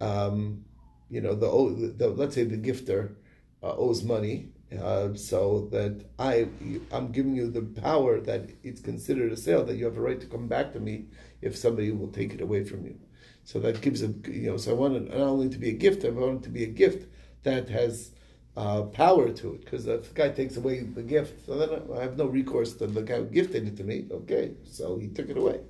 um, 0.00 0.64
you 1.08 1.20
know, 1.20 1.34
the, 1.34 1.94
the, 1.96 2.08
let's 2.08 2.34
say 2.34 2.44
the 2.44 2.56
gifter 2.56 3.14
uh, 3.62 3.74
owes 3.76 4.04
money, 4.04 4.50
uh, 4.78 5.14
so 5.14 5.68
that 5.72 6.04
I 6.18 6.46
I'm 6.92 7.10
giving 7.10 7.34
you 7.34 7.50
the 7.50 7.62
power 7.62 8.20
that 8.20 8.50
it's 8.62 8.80
considered 8.80 9.32
a 9.32 9.36
sale 9.36 9.64
that 9.64 9.76
you 9.76 9.84
have 9.84 9.96
a 9.96 10.00
right 10.00 10.20
to 10.20 10.26
come 10.26 10.46
back 10.46 10.72
to 10.72 10.80
me 10.80 11.06
if 11.42 11.56
somebody 11.56 11.90
will 11.90 12.08
take 12.08 12.34
it 12.34 12.40
away 12.40 12.64
from 12.64 12.84
you. 12.84 12.98
So 13.44 13.58
that 13.60 13.80
gives 13.80 14.02
a 14.02 14.08
you 14.28 14.50
know. 14.50 14.56
So 14.56 14.70
I 14.70 14.74
want 14.74 14.96
it 14.96 15.08
not 15.08 15.18
only 15.18 15.48
to 15.48 15.58
be 15.58 15.70
a 15.70 15.74
gift, 15.74 16.04
I 16.04 16.10
want 16.10 16.40
it 16.40 16.42
to 16.44 16.50
be 16.50 16.64
a 16.64 16.68
gift 16.68 17.08
that 17.42 17.68
has 17.68 18.12
uh, 18.56 18.82
power 18.82 19.30
to 19.30 19.54
it. 19.54 19.64
Because 19.64 19.86
if 19.86 20.08
the 20.08 20.14
guy 20.14 20.28
takes 20.28 20.56
away 20.56 20.80
the 20.80 21.02
gift, 21.02 21.46
so 21.46 21.58
then 21.58 21.82
I 21.96 22.02
have 22.02 22.16
no 22.16 22.26
recourse 22.26 22.74
to 22.74 22.86
the 22.86 23.02
guy 23.02 23.16
who 23.16 23.24
gifted 23.24 23.66
it 23.66 23.76
to 23.78 23.84
me. 23.84 24.06
Okay, 24.10 24.52
so 24.70 24.98
he 24.98 25.08
took 25.08 25.30
it 25.30 25.36
away. 25.36 25.60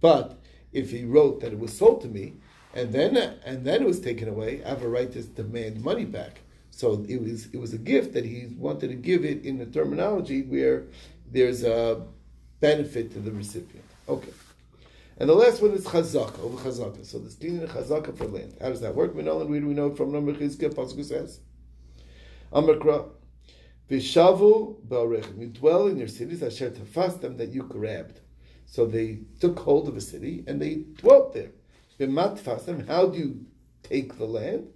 But 0.00 0.38
if 0.72 0.90
he 0.90 1.04
wrote 1.04 1.40
that 1.40 1.52
it 1.52 1.58
was 1.58 1.76
sold 1.76 2.00
to 2.02 2.08
me, 2.08 2.34
and 2.74 2.92
then 2.92 3.16
and 3.44 3.66
then 3.66 3.82
it 3.82 3.86
was 3.86 4.00
taken 4.00 4.28
away, 4.28 4.64
I 4.64 4.70
have 4.70 4.82
a 4.82 4.88
right 4.88 5.12
to 5.12 5.22
demand 5.22 5.82
money 5.82 6.04
back. 6.06 6.40
So 6.76 7.06
it 7.08 7.22
was 7.22 7.46
it 7.54 7.56
was 7.56 7.72
a 7.72 7.78
gift 7.78 8.12
that 8.12 8.26
he 8.26 8.48
wanted 8.58 8.88
to 8.88 8.96
give 8.96 9.24
it 9.24 9.46
in 9.46 9.56
the 9.56 9.64
terminology 9.64 10.42
where 10.42 10.84
there's 11.32 11.64
a 11.64 12.02
benefit 12.60 13.12
to 13.12 13.18
the 13.18 13.32
recipient. 13.32 13.86
Okay. 14.06 14.34
And 15.16 15.26
the 15.26 15.34
last 15.34 15.62
one 15.62 15.70
is 15.70 15.86
chazaka, 15.86 16.38
over 16.40 16.58
chazaka. 16.58 17.06
So 17.06 17.18
this 17.18 17.36
cleaning 17.36 17.66
chazaka 17.66 18.14
for 18.14 18.26
land. 18.26 18.58
How 18.60 18.68
does 18.68 18.82
that 18.82 18.94
work? 18.94 19.14
We 19.14 19.22
know, 19.22 19.40
and 19.40 19.48
we 19.48 19.58
know 19.60 19.94
from 19.94 20.12
Number 20.12 20.34
Chizkiah, 20.34 20.74
Pasuk 20.74 21.02
says, 21.02 21.40
Amakra. 22.52 23.08
Vishavu 23.90 24.76
ba'arechem. 24.86 25.40
You 25.40 25.46
dwell 25.46 25.86
in 25.86 25.96
your 25.96 26.08
cities, 26.08 26.42
asher 26.42 26.70
tafas 26.70 27.22
them 27.22 27.38
that 27.38 27.54
you 27.54 27.62
grabbed. 27.62 28.20
So 28.66 28.84
they 28.84 29.20
took 29.40 29.58
hold 29.60 29.88
of 29.88 29.96
a 29.96 30.02
city 30.02 30.44
and 30.46 30.60
they 30.60 30.84
dwelt 30.98 31.32
there. 31.32 31.52
B'matfasem, 31.98 32.86
how 32.86 33.06
do 33.06 33.18
you 33.18 33.46
take 33.82 34.18
the 34.18 34.26
land? 34.26 34.68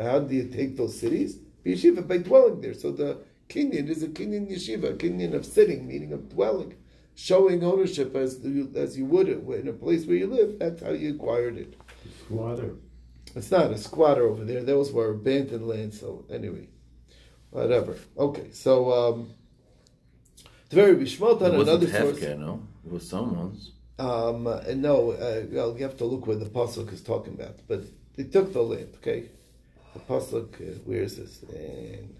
How 0.00 0.20
do 0.20 0.34
you 0.34 0.48
take 0.48 0.76
those 0.76 0.98
cities? 0.98 1.38
Yeshiva, 1.64 2.06
by 2.06 2.18
dwelling 2.18 2.60
there. 2.60 2.74
So 2.74 2.92
the 2.92 3.18
kinyan 3.48 3.88
is 3.88 4.02
a 4.02 4.08
kinyan 4.08 4.50
yeshiva, 4.50 4.92
a 4.92 4.94
kinyan 4.94 5.34
of 5.34 5.44
sitting, 5.44 5.86
meaning 5.86 6.12
of 6.12 6.28
dwelling, 6.28 6.74
showing 7.14 7.62
ownership 7.62 8.14
as 8.16 8.40
as 8.74 8.96
you 8.96 9.04
would 9.06 9.28
in 9.28 9.68
a 9.68 9.72
place 9.72 10.06
where 10.06 10.16
you 10.16 10.26
live. 10.26 10.58
That's 10.58 10.82
how 10.82 10.90
you 10.90 11.14
acquired 11.14 11.58
it. 11.58 11.74
Squatter. 12.24 12.76
It's 13.36 13.50
not 13.50 13.70
a 13.70 13.78
squatter 13.78 14.26
over 14.26 14.44
there. 14.44 14.62
Those 14.62 14.90
were 14.92 15.10
abandoned 15.10 15.68
land. 15.68 15.94
So 15.94 16.24
anyway 16.30 16.68
whatever. 17.50 17.96
Okay, 18.16 18.50
so 18.52 18.92
um, 18.92 19.30
the 20.68 20.76
very 20.76 20.96
Bishmot 20.96 21.42
on 21.42 21.54
another 21.54 21.86
source. 21.86 22.20
no, 22.22 22.62
it 22.84 22.92
was 22.92 23.08
someone's. 23.08 23.72
Um, 23.98 24.46
and 24.46 24.80
no, 24.80 25.10
uh, 25.10 25.42
well, 25.50 25.76
you 25.76 25.82
have 25.82 25.98
to 25.98 26.06
look 26.06 26.26
where 26.26 26.36
the 26.36 26.46
pasuk 26.46 26.92
is 26.92 27.02
talking 27.02 27.34
about. 27.34 27.58
But 27.68 27.84
they 28.16 28.24
took 28.24 28.52
the 28.52 28.62
land. 28.62 28.94
Okay, 28.96 29.28
the 29.94 30.00
pasuk. 30.00 30.84
Where 30.84 31.02
is 31.02 31.16
this? 31.16 31.42
In 31.44 32.16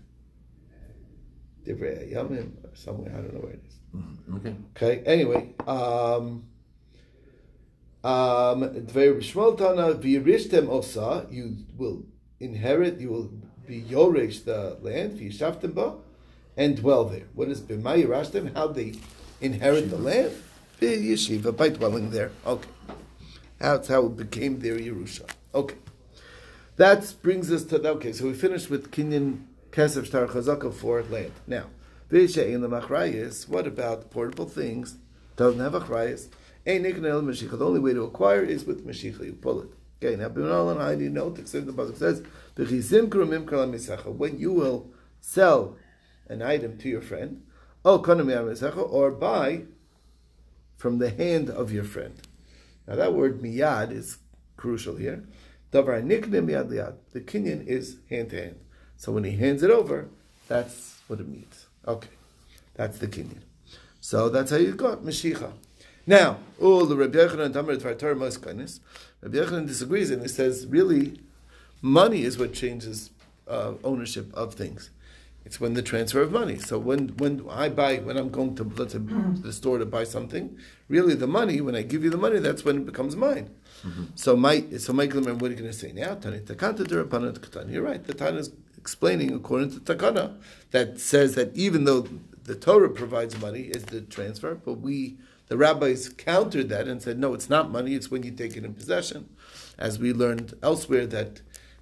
Divrei 1.67 2.13
Yamim 2.13 2.65
or 2.65 2.75
somewhere. 2.75 3.13
I 3.13 3.21
don't 3.21 3.35
know 3.35 3.41
where 3.41 3.53
it 3.53 3.65
is. 3.67 3.75
Mm-hmm. 3.95 4.37
Okay. 4.37 4.57
Okay. 4.77 5.03
Anyway, 5.05 5.55
um, 5.67 6.45
um, 8.03 8.87
very 8.87 9.15
Bishmol 9.15 9.59
Tana 9.59 9.95
v'yirishtem 9.95 10.69
osa. 10.69 11.27
You 11.31 11.57
will 11.77 12.05
inherit. 12.39 13.01
You 13.01 13.11
will 13.11 13.31
be 13.67 13.83
Yoresh 13.83 14.45
the 14.45 14.79
land, 14.81 15.19
Yishavtim 15.21 16.01
and 16.57 16.77
dwell 16.77 17.05
there. 17.05 17.27
What 17.35 17.49
is 17.49 17.61
B'mai 17.61 18.07
Rashtem? 18.07 18.55
How 18.55 18.67
they 18.69 18.95
inherit 19.41 19.91
the 19.91 19.97
land? 19.97 20.33
Be 20.79 20.89
Yeshiva, 20.89 21.57
by 21.57 21.69
dwelling 21.69 22.11
there. 22.11 22.33
Okay. 22.47 22.69
That's 23.59 23.89
how 23.89 24.07
it 24.07 24.17
became 24.17 24.59
their 24.61 24.79
Yerusha. 24.79 25.29
Okay. 25.55 25.77
That 26.81 27.15
brings 27.21 27.53
us 27.53 27.65
to, 27.65 27.77
okay, 27.91 28.11
so 28.11 28.25
we 28.25 28.33
finished 28.33 28.71
with 28.71 28.91
Kinyan 28.91 29.43
Kesef 29.71 30.07
Shtar 30.07 30.27
Chazaka 30.27 30.73
for 30.73 31.03
land. 31.03 31.33
Now, 31.47 31.67
Visha 32.11 32.51
in 32.51 32.63
the 32.63 32.71
Machrayas, 32.71 33.47
what 33.47 33.67
about 33.67 34.11
portable 34.11 34.49
things? 34.49 34.97
Doesn't 35.37 35.61
have 35.61 35.75
Achrayas. 35.75 36.29
Ain't 36.67 36.87
Nikanel 36.87 37.23
Mashiach. 37.23 37.59
The 37.59 37.67
only 37.67 37.81
way 37.81 37.93
to 37.93 38.05
acquire 38.05 38.43
is 38.43 38.65
with 38.65 38.87
Mashiach. 38.87 39.23
You 39.23 39.35
pull 39.35 39.61
it. 39.61 39.69
Okay, 40.03 40.17
now 40.17 40.31
B'nal 40.31 40.81
I 40.81 40.95
need 40.95 41.13
note, 41.13 41.39
except 41.39 41.67
the 41.67 41.75
Pasuk 41.75 41.99
says, 41.99 42.23
when 44.17 44.39
you 44.39 44.53
will 44.55 44.91
sell 45.21 45.77
an 46.31 46.41
item 46.41 46.79
to 46.79 46.89
your 46.89 47.03
friend, 47.03 47.43
or 47.85 49.11
buy 49.11 49.65
from 50.79 50.97
the 50.99 51.11
hand 51.11 51.51
of 51.51 51.73
your 51.73 51.85
friend. 51.85 52.15
Now 52.89 52.95
that 52.97 53.13
word 53.13 53.43
miyad 53.43 53.93
is 53.93 54.17
crucial 54.57 54.97
here. 54.97 55.27
The 55.73 57.21
kinyan 57.21 57.67
is 57.67 57.97
hand 58.09 58.31
to 58.31 58.43
hand. 58.43 58.57
So 58.97 59.13
when 59.13 59.25
he 59.25 59.33
hands 59.33 59.63
it 59.63 59.71
over, 59.71 60.09
that's 60.49 61.01
what 61.07 61.21
it 61.21 61.29
means. 61.29 61.67
Okay, 61.87 62.09
that's 62.75 62.99
the 62.99 63.07
kinyan. 63.07 63.43
So 64.01 64.29
that's 64.29 64.51
how 64.51 64.57
you 64.57 64.75
got 64.75 65.03
Mashiach. 65.03 65.53
Now, 66.07 66.39
all 66.61 66.87
the 66.87 66.97
Rabbi 66.97 67.19
Yochanan 67.19 67.53
Tamar 67.53 68.15
most 68.15 68.43
kindness. 68.43 68.81
Rabbi 69.21 69.39
Yochanan 69.39 69.67
disagrees 69.67 70.11
and 70.11 70.23
he 70.23 70.29
says, 70.29 70.67
really, 70.67 71.21
money 71.83 72.23
is 72.23 72.39
what 72.39 72.53
changes 72.53 73.11
uh, 73.47 73.75
ownership 73.85 74.33
of 74.35 74.55
things. 74.55 74.91
It's 75.45 75.59
when 75.59 75.75
the 75.75 75.83
transfer 75.83 76.21
of 76.21 76.31
money. 76.33 76.59
So 76.59 76.79
when, 76.79 77.09
when 77.17 77.45
I 77.49 77.71
buy, 77.71 77.97
when 77.97 78.17
I'm 78.17 78.31
going 78.31 78.55
to, 78.57 78.65
let's 78.65 78.93
say, 78.93 78.99
to 78.99 79.35
the 79.41 79.53
store 79.53 79.79
to 79.79 79.87
buy 79.87 80.05
something, 80.05 80.57
really 80.89 81.15
the 81.15 81.27
money, 81.27 81.61
when 81.61 81.75
I 81.75 81.83
give 81.83 82.05
you 82.05 82.11
the 82.11 82.19
money, 82.19 82.39
that's 82.39 82.65
when 82.65 82.77
it 82.77 82.87
becomes 82.87 83.17
mine. 83.17 83.51
Mm-hmm. 83.85 84.05
So 84.15 84.37
my 84.37 84.65
so 84.79 84.93
Michael, 84.93 85.23
what 85.23 85.43
are 85.43 85.55
you 85.55 85.57
going 85.57 85.71
to 85.71 85.73
say 85.73 85.93
now? 85.93 86.15
Tani 86.15 86.41
takanta 86.41 87.73
You're 87.73 87.83
right. 87.83 88.05
The 88.05 88.13
Tana 88.13 88.39
is 88.39 88.53
explaining 88.77 89.33
according 89.33 89.71
to 89.73 89.81
Takana 89.81 90.37
that 90.71 91.01
says 91.01 91.35
that 91.35 91.55
even 91.57 91.85
though 91.85 92.07
the 92.45 92.55
Torah 92.55 92.91
provides 92.91 93.41
money 93.41 93.63
is 93.63 93.85
the 93.85 94.03
transfer, 94.03 94.55
but 94.55 94.75
we 94.75 95.17
the 95.49 95.57
rabbis 95.57 96.09
countered 96.11 96.69
that 96.69 96.87
and 96.87 97.03
said, 97.03 97.19
no, 97.19 97.35
it's 97.35 97.51
not 97.51 97.73
money, 97.73 97.95
it's 97.95 98.09
when 98.09 98.23
you 98.23 98.31
take 98.31 98.57
it 98.57 98.65
in 98.65 98.73
possession. 98.73 99.29
As 99.77 99.99
we 99.99 100.13
learned 100.13 100.55
elsewhere, 100.63 101.07
that 101.09 101.41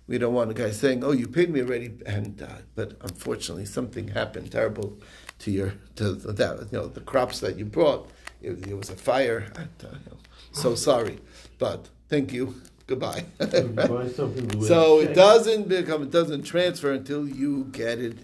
we 0.09 0.19
don't 0.19 0.35
want 0.35 0.51
a 0.51 0.55
guy 0.55 0.71
saying, 0.71 1.05
oh, 1.05 1.13
you 1.13 1.29
paid 1.29 1.51
me 1.51 1.61
already, 1.61 1.93
and 2.07 2.43
uh, 2.43 2.49
but 2.75 2.97
unfortunately 3.03 3.67
something 3.67 4.09
happened 4.09 4.51
terrible 4.51 4.99
to 5.41 5.51
your 5.51 5.75
to 5.97 6.15
that 6.15 6.69
you 6.73 6.79
know 6.79 6.89
the 6.89 7.01
crops 7.01 7.41
that 7.41 7.57
you 7.57 7.65
brought. 7.65 8.11
It, 8.41 8.67
it 8.67 8.77
was 8.77 8.89
a 8.91 8.97
fire. 8.97 9.51
And, 9.57 9.69
uh, 9.85 9.89
you 10.05 10.11
know, 10.11 10.19
so 10.53 10.75
sorry, 10.75 11.19
but 11.59 11.89
thank 12.09 12.33
you. 12.33 12.55
Goodbye. 12.87 13.27
so 13.41 15.01
it 15.01 15.15
doesn't 15.15 15.69
become, 15.69 16.05
it 16.05 16.11
doesn't 16.11 16.45
transfer 16.45 16.93
until 16.93 17.29
you 17.29 17.65
get 17.65 17.99
it 17.99 18.17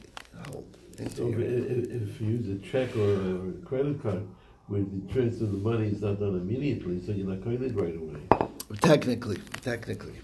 hold 0.51 0.77
so. 1.15 1.29
If, 1.29 1.39
if 1.39 2.21
you 2.21 2.29
use 2.29 2.49
a 2.49 2.59
check 2.67 2.97
or 2.97 3.15
a 3.15 3.53
credit 3.65 4.03
card, 4.03 4.27
where 4.67 4.81
the 4.81 5.13
transfer 5.13 5.45
of 5.45 5.53
the 5.53 5.59
money 5.59 5.89
is 5.89 6.01
not 6.01 6.21
done 6.21 6.37
immediately, 6.37 7.05
so 7.05 7.13
you're 7.13 7.27
not 7.27 7.43
going 7.43 7.63
it 7.63 7.75
right 7.75 7.97
away. 7.97 8.49
Technically, 8.81 9.39
technically. 9.61 10.15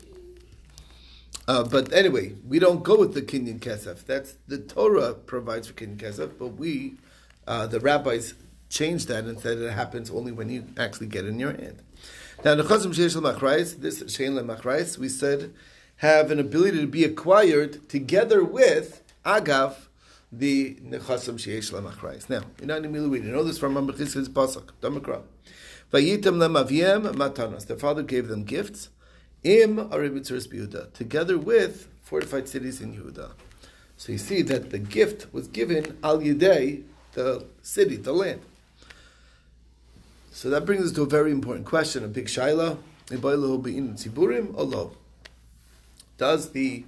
Uh, 1.50 1.64
but 1.64 1.92
anyway, 1.92 2.32
we 2.46 2.60
don't 2.60 2.84
go 2.84 2.96
with 2.96 3.12
the 3.12 3.20
Kinyan 3.20 3.58
Kesef. 3.58 4.04
That's 4.04 4.34
the 4.46 4.56
Torah 4.56 5.14
provides 5.14 5.66
for 5.66 5.74
Kinyan 5.74 5.96
Kesef, 5.96 6.30
but 6.38 6.46
we, 6.46 6.94
uh, 7.44 7.66
the 7.66 7.80
rabbis, 7.80 8.34
changed 8.68 9.08
that 9.08 9.24
and 9.24 9.36
said 9.40 9.58
it 9.58 9.72
happens 9.72 10.12
only 10.12 10.30
when 10.30 10.48
you 10.48 10.64
actually 10.76 11.08
get 11.08 11.24
in 11.24 11.40
your 11.40 11.50
hand. 11.50 11.82
Now, 12.44 12.54
the 12.54 12.62
Chazim 12.62 12.94
Sheish 12.94 13.20
Machrais, 13.20 13.80
this 13.80 14.00
Shein 14.04 14.38
Machrais, 14.46 14.96
we 14.96 15.08
said, 15.08 15.52
have 15.96 16.30
an 16.30 16.38
ability 16.38 16.82
to 16.82 16.86
be 16.86 17.02
acquired 17.02 17.88
together 17.88 18.44
with 18.44 19.02
Agav, 19.26 19.74
the 20.30 20.76
nechasim 20.76 21.34
sheyesh 21.34 21.72
lamachrayis. 21.72 22.30
Now, 22.30 22.42
you 22.60 22.66
know, 22.68 23.08
we 23.08 23.18
know 23.18 23.42
this 23.42 23.58
from 23.58 23.74
Mamachis' 23.74 24.28
pasuk. 24.28 24.68
Damakra. 24.80 25.22
Vayitam 25.92 26.36
lemaviem 26.38 27.12
matanas. 27.16 27.66
Their 27.66 27.76
father 27.76 28.04
gave 28.04 28.28
them 28.28 28.44
gifts. 28.44 28.90
Im 29.42 29.76
aribitzuris 29.76 30.48
Yehuda, 30.48 30.92
together 30.92 31.38
with 31.38 31.88
fortified 32.02 32.48
cities 32.48 32.80
in 32.80 32.94
Yehuda. 32.94 33.32
So 33.96 34.12
you 34.12 34.18
see 34.18 34.42
that 34.42 34.70
the 34.70 34.78
gift 34.78 35.32
was 35.32 35.46
given 35.48 35.98
al 36.02 36.18
yidei, 36.18 36.84
the 37.12 37.46
city, 37.62 37.96
the 37.96 38.12
land. 38.12 38.40
So 40.32 40.48
that 40.50 40.64
brings 40.64 40.84
us 40.84 40.92
to 40.92 41.02
a 41.02 41.06
very 41.06 41.32
important 41.32 41.66
question, 41.66 42.04
a 42.04 42.08
big 42.08 42.26
shaila. 42.26 42.78
Does 46.18 46.52
the 46.52 46.84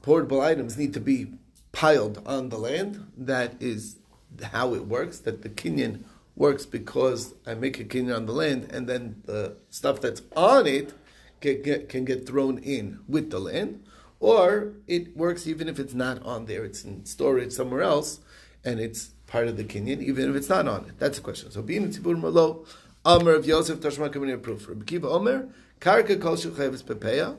portable 0.00 0.40
items 0.40 0.78
need 0.78 0.94
to 0.94 1.00
be 1.00 1.26
piled 1.72 2.22
on 2.24 2.48
the 2.48 2.56
land? 2.56 3.06
That 3.16 3.54
is 3.60 3.96
how 4.42 4.74
it 4.74 4.86
works, 4.86 5.18
that 5.20 5.42
the 5.42 5.48
kinyan 5.48 6.04
works 6.34 6.66
because 6.66 7.34
I 7.46 7.54
make 7.54 7.78
a 7.78 7.84
kinyan 7.84 8.16
on 8.16 8.26
the 8.26 8.32
land 8.32 8.70
and 8.72 8.88
then 8.88 9.22
the 9.24 9.56
stuff 9.70 10.00
that's 10.00 10.22
on 10.34 10.66
it 10.66 10.94
can 11.40 11.62
get, 11.62 11.88
can 11.88 12.04
get 12.04 12.26
thrown 12.26 12.58
in 12.58 13.00
with 13.08 13.30
the 13.30 13.38
land. 13.38 13.84
Or 14.20 14.74
it 14.86 15.16
works 15.16 15.46
even 15.46 15.68
if 15.68 15.78
it's 15.78 15.94
not 15.94 16.22
on 16.22 16.46
there, 16.46 16.64
it's 16.64 16.84
in 16.84 17.04
storage 17.04 17.52
somewhere 17.52 17.82
else 17.82 18.20
and 18.64 18.80
it's 18.80 19.10
part 19.26 19.48
of 19.48 19.56
the 19.56 19.64
kinyan, 19.64 20.00
even 20.02 20.30
if 20.30 20.36
it's 20.36 20.48
not 20.48 20.68
on 20.68 20.86
it. 20.86 20.98
That's 20.98 21.18
the 21.18 21.24
question. 21.24 21.50
So 21.50 21.62
being 21.62 21.90
tzibur 21.90 22.18
malo, 22.18 22.64
Amr 23.04 23.32
of 23.32 23.46
Yosef 23.46 23.80
Tashma 23.80 24.12
coming 24.12 24.38
proof. 24.40 24.68
Rabbi 24.68 24.84
Kiva 24.84 25.08
Omer, 25.08 25.48
Karka 25.80 26.20
Kol 26.20 26.36
Shuchayev 26.36 26.82
Pepeya, 26.84 27.36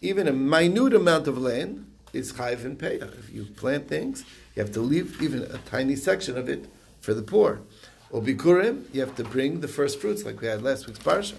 even 0.00 0.26
a 0.26 0.32
minute 0.32 0.94
amount 0.94 1.28
of 1.28 1.36
land 1.36 1.90
is 2.12 2.32
chayiv 2.32 2.64
and 2.64 2.78
peya. 2.78 3.16
If 3.18 3.30
you 3.30 3.44
plant 3.44 3.88
things, 3.88 4.24
you 4.54 4.62
have 4.62 4.72
to 4.72 4.80
leave 4.80 5.20
even 5.22 5.42
a 5.42 5.58
tiny 5.58 5.96
section 5.96 6.38
of 6.38 6.48
it 6.48 6.66
for 7.00 7.12
the 7.12 7.22
poor. 7.22 7.60
Or 8.10 8.22
bikurim, 8.22 8.84
you 8.92 9.00
have 9.00 9.16
to 9.16 9.24
bring 9.24 9.60
the 9.60 9.68
first 9.68 10.00
fruits, 10.00 10.24
like 10.24 10.40
we 10.40 10.46
had 10.46 10.62
last 10.62 10.86
week's 10.86 11.00
parsha. 11.00 11.34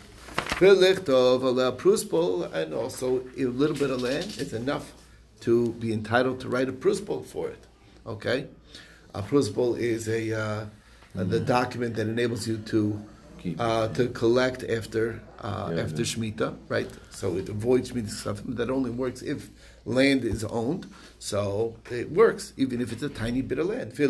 And 2.54 2.74
also 2.74 3.24
a 3.38 3.46
little 3.46 3.76
bit 3.76 3.90
of 3.90 4.02
land 4.02 4.38
is 4.38 4.54
enough 4.54 4.94
to 5.42 5.72
be 5.74 5.94
entitled 5.94 6.40
to 6.42 6.50
write 6.50 6.68
a 6.68 6.74
pruzbul 6.74 7.26
for 7.26 7.50
it. 7.50 7.64
Okay, 8.06 8.48
a 9.14 9.22
pruzbul 9.22 9.78
is 9.78 10.08
a 10.08 10.34
uh, 10.34 10.66
mm-hmm. 11.16 11.30
the 11.30 11.40
document 11.40 11.96
that 11.96 12.08
enables 12.08 12.48
you 12.48 12.58
to 12.58 13.02
uh, 13.60 13.88
to 13.90 14.08
collect 14.10 14.64
after 14.64 15.22
uh, 15.40 15.72
yeah, 15.74 15.82
after 15.82 16.02
yeah. 16.04 16.04
Shemitah, 16.04 16.58
right? 16.68 16.90
So 17.10 17.36
it 17.38 17.50
avoids 17.50 17.92
Shemitah 17.92 18.10
stuff. 18.10 18.42
That 18.46 18.70
only 18.70 18.92
works 18.92 19.22
if 19.22 19.50
land 19.86 20.24
is 20.24 20.44
owned. 20.44 20.88
So 21.20 21.78
it 21.90 22.12
works, 22.12 22.54
even 22.58 22.82
if 22.82 22.92
it's 22.92 23.04
a 23.04 23.10
tiny 23.10 23.42
bit 23.42 23.60
of 23.60 23.68
land. 23.68 23.98
And 23.98 24.10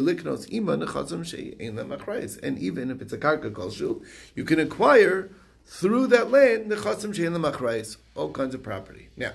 even 2.60 2.92
if 2.92 3.02
it's 3.02 3.14
a 3.14 3.18
karka 3.18 3.52
kolshu, 3.52 4.04
you 4.36 4.44
can 4.44 4.60
acquire 4.60 5.30
through 5.66 6.08
that 6.08 6.32
land 6.32 6.72
the 6.72 6.76
chasim 6.76 7.14
shein 7.14 7.36
lemachrayis, 7.38 7.98
all 8.16 8.32
kinds 8.32 8.56
of 8.56 8.64
property. 8.64 9.10
Now, 9.18 9.34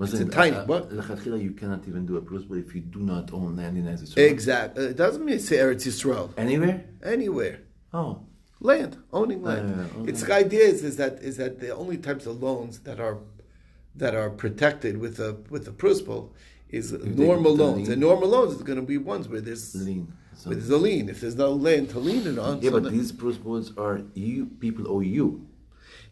it's 0.00 0.14
a 0.14 0.24
tiny. 0.24 0.56
Uh, 0.56 0.64
what? 0.64 0.90
You 0.90 1.52
cannot 1.52 1.86
even 1.86 2.06
do 2.06 2.16
a 2.16 2.22
pruzbul 2.22 2.66
if 2.66 2.74
you 2.74 2.80
do 2.80 3.00
not 3.00 3.32
own 3.32 3.56
land 3.56 3.76
in 3.76 3.84
Eretz 3.84 4.02
Yisrael. 4.02 4.30
Exactly. 4.30 4.86
It 4.86 4.96
doesn't 4.96 5.24
mean 5.24 5.38
say 5.38 5.56
Eretz 5.58 5.86
Yisrael. 5.86 6.32
Anywhere. 6.38 6.84
Anywhere. 7.02 7.60
Oh. 7.92 8.22
Land, 8.60 8.98
owning 9.12 9.42
land. 9.42 9.90
Uh. 9.96 10.04
It's 10.04 10.22
the 10.22 10.34
idea 10.34 10.64
is, 10.64 10.84
is 10.84 10.96
that 10.96 11.14
is 11.22 11.38
that 11.38 11.60
the 11.60 11.74
only 11.74 11.96
types 11.96 12.26
of 12.26 12.42
loans 12.42 12.80
that 12.80 13.00
are 13.00 13.18
that 13.96 14.14
are 14.14 14.30
protected 14.30 14.98
with 14.98 15.18
a 15.18 15.38
with 15.48 15.66
a 15.66 15.72
pruzbul 15.72 16.28
is 16.68 16.92
if 16.92 17.02
normal 17.02 17.56
loans. 17.56 17.88
And 17.88 18.00
normal 18.00 18.28
loans 18.28 18.54
is 18.54 18.62
going 18.62 18.78
to 18.78 18.84
be 18.84 18.98
ones 18.98 19.28
where 19.28 19.40
there's 19.40 19.74
lien. 19.74 20.12
So 20.34 20.50
where 20.50 20.56
there's 20.56 20.70
a 20.70 20.76
lien. 20.76 21.08
If 21.08 21.22
there's 21.22 21.36
no 21.36 21.52
land 21.52 21.90
to 21.90 21.98
lean 21.98 22.26
it 22.26 22.38
on, 22.38 22.60
yeah, 22.60 22.70
so 22.70 22.80
but 22.80 22.92
these 22.92 23.12
principals 23.12 23.76
are 23.78 24.02
you 24.14 24.46
people 24.46 24.86
owe 24.88 25.00
you. 25.00 25.46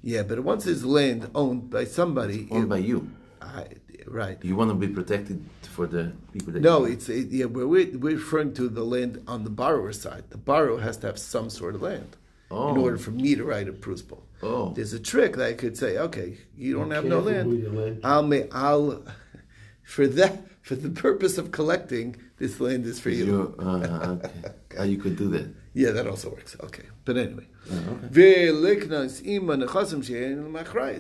Yeah, 0.01 0.23
but 0.23 0.41
once 0.41 0.65
there's 0.65 0.85
land 0.85 1.31
owned 1.35 1.71
by 1.71 1.85
somebody, 1.85 2.49
owned 2.51 2.65
it, 2.65 2.69
by 2.69 2.79
you, 2.79 3.11
I, 3.43 3.67
right? 4.07 4.39
You 4.43 4.57
want 4.57 4.71
to 4.71 4.75
be 4.75 4.89
protected 4.89 5.45
for 5.63 5.87
the 5.87 6.13
people 6.33 6.53
that. 6.55 6.61
No, 6.61 6.85
it's 6.85 7.11
it, 7.11 7.29
yeah. 7.29 7.45
We're, 7.45 7.67
we're 7.67 8.17
referring 8.17 8.55
to 8.55 8.69
the 8.69 8.85
land 8.85 9.23
on 9.27 9.45
the 9.45 9.51
borrower 9.51 9.93
side. 9.93 10.25
The 10.31 10.39
borrower 10.39 10.81
has 10.81 10.97
to 10.99 11.09
have 11.09 11.19
some 11.19 11.51
sort 11.51 11.75
of 11.75 11.83
land 11.83 12.17
oh. 12.51 12.71
in 12.71 12.77
order 12.79 12.99
for 12.99 13.11
me 13.11 13.35
to 13.35 13.45
write 13.45 13.69
a 13.69 13.73
pruzbul. 13.73 14.23
Oh. 14.43 14.73
There's 14.75 14.93
a 14.93 15.01
trick 15.01 15.37
that 15.37 15.49
I 15.49 15.53
could 15.55 15.77
say, 15.77 15.99
okay, 15.99 16.39
you 16.57 16.75
don't 16.77 16.91
have 16.91 17.05
no 17.05 17.21
land. 17.21 18.01
I'll 18.05 18.23
I'll 18.53 19.05
for 19.83 20.07
that 20.07 20.43
for 20.63 20.77
the 20.77 20.91
purpose 20.91 21.39
of 21.39 21.51
collecting, 21.51 22.15
this 22.37 22.61
land 22.61 22.85
is 22.85 23.01
for 23.01 23.09
you. 23.09 23.57
Uh, 23.59 23.63
uh, 23.63 24.19
okay. 24.23 24.55
oh, 24.79 24.85
you 24.85 24.99
could 24.99 25.17
do 25.17 25.29
that. 25.31 25.49
Yeah, 25.73 25.93
that 25.93 26.07
also 26.07 26.29
works. 26.29 26.57
Okay, 26.63 26.85
but 27.07 27.17
anyway. 27.17 27.47
Oh, 27.71 27.99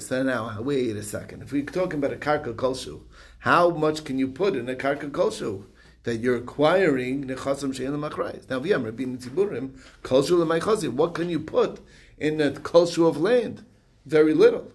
so 0.01 0.23
now, 0.23 0.61
wait 0.63 0.97
a 0.97 1.03
second. 1.03 1.43
If 1.43 1.53
we're 1.53 1.65
talking 1.65 1.99
about 1.99 2.15
a 2.15 2.17
karka 2.17 2.55
kolshu, 2.55 3.03
how 3.41 3.71
much 3.71 4.05
can 4.05 4.19
you 4.19 4.29
put 4.29 4.57
in 4.57 4.69
a 4.71 4.75
karka 4.75 5.11
kolshu? 5.11 5.65
That 6.05 6.17
you're 6.17 6.37
acquiring 6.37 7.25
nechasam 7.25 7.75
shein 7.75 7.91
lemachrayis. 7.91 8.49
Now, 8.49 8.61
v'yam 8.61 8.85
rabbi 8.85 9.05
tziburim 9.05 9.79
kolshu 10.03 10.45
lemaychasim. 10.45 10.95
What 10.95 11.15
can 11.15 11.29
you 11.29 11.41
put 11.41 11.81
in 12.19 12.41
a 12.41 12.51
kolshu 12.51 13.09
of 13.09 13.19
land? 13.21 13.65
Very 14.07 14.35
little. 14.35 14.73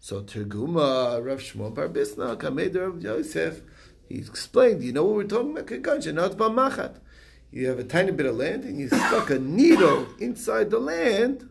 So 0.00 0.22
Terguma 0.22 1.24
Rav 1.24 1.38
Shmuel 1.38 1.72
Bar 1.74 1.88
Bisna 1.88 2.36
Kameder 2.36 2.88
of 2.88 3.02
Yosef. 3.02 3.62
He 4.08 4.16
explained. 4.16 4.82
You 4.82 4.92
know 4.92 5.04
what 5.04 5.14
we're 5.14 5.24
talking 5.24 5.52
about? 5.52 5.66
Kegansha, 5.66 6.12
not 6.12 6.32
machat. 6.32 6.96
You 7.52 7.68
have 7.68 7.78
a 7.78 7.84
tiny 7.84 8.10
bit 8.10 8.26
of 8.26 8.36
land, 8.36 8.64
and 8.64 8.80
you 8.80 8.88
stuck 8.88 9.30
a 9.30 9.38
needle 9.38 10.06
inside 10.18 10.70
the 10.70 10.78
land. 10.78 11.48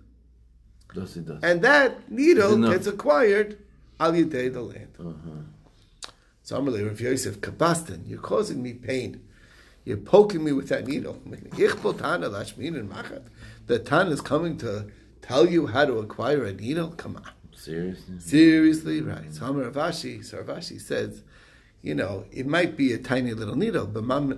Does 0.93 1.15
it 1.15 1.25
does. 1.25 1.41
And 1.43 1.62
that 1.62 2.12
needle 2.12 2.57
gets 2.69 2.88
acquired 2.88 3.57
al 3.99 4.12
yidei 4.13 4.51
the 4.51 4.62
land. 4.62 4.89
Uh-huh. 4.99 5.31
So 6.43 6.58
I'm 6.58 6.65
Amalei 6.65 6.88
Rav 6.88 6.99
Yosef 6.99 7.39
Kabastin, 7.39 8.10
you're 8.10 8.19
causing 8.19 8.63
me 8.63 8.73
pain. 8.73 9.21
You're 9.86 9.97
poking 9.97 10.43
me 10.43 10.51
with 10.51 10.69
that 10.69 10.88
needle. 10.88 11.21
The 13.67 13.80
Tan 13.80 14.08
is 14.08 14.21
coming 14.21 14.58
to 14.58 14.88
tell 15.21 15.47
you 15.47 15.67
how 15.67 15.86
to 15.86 15.99
acquire 15.99 16.43
a 16.45 16.54
needle? 16.54 16.89
Come 16.89 17.17
on. 17.17 17.30
Seriously? 17.54 18.19
Seriously, 18.19 19.01
right. 19.01 19.32
So 19.32 19.45
Amar 19.45 19.65
Ravashi, 19.65 20.25
so 20.25 20.41
Ravashi 20.43 20.82
says, 20.82 21.23
you 21.84 21.93
know, 21.93 22.25
it 22.32 22.47
might 22.47 22.75
be 22.75 22.91
a 22.91 22.97
tiny 22.97 23.34
little 23.34 23.56
needle, 23.56 23.86
but 23.86 24.04
Mam 24.04 24.30
to 24.30 24.36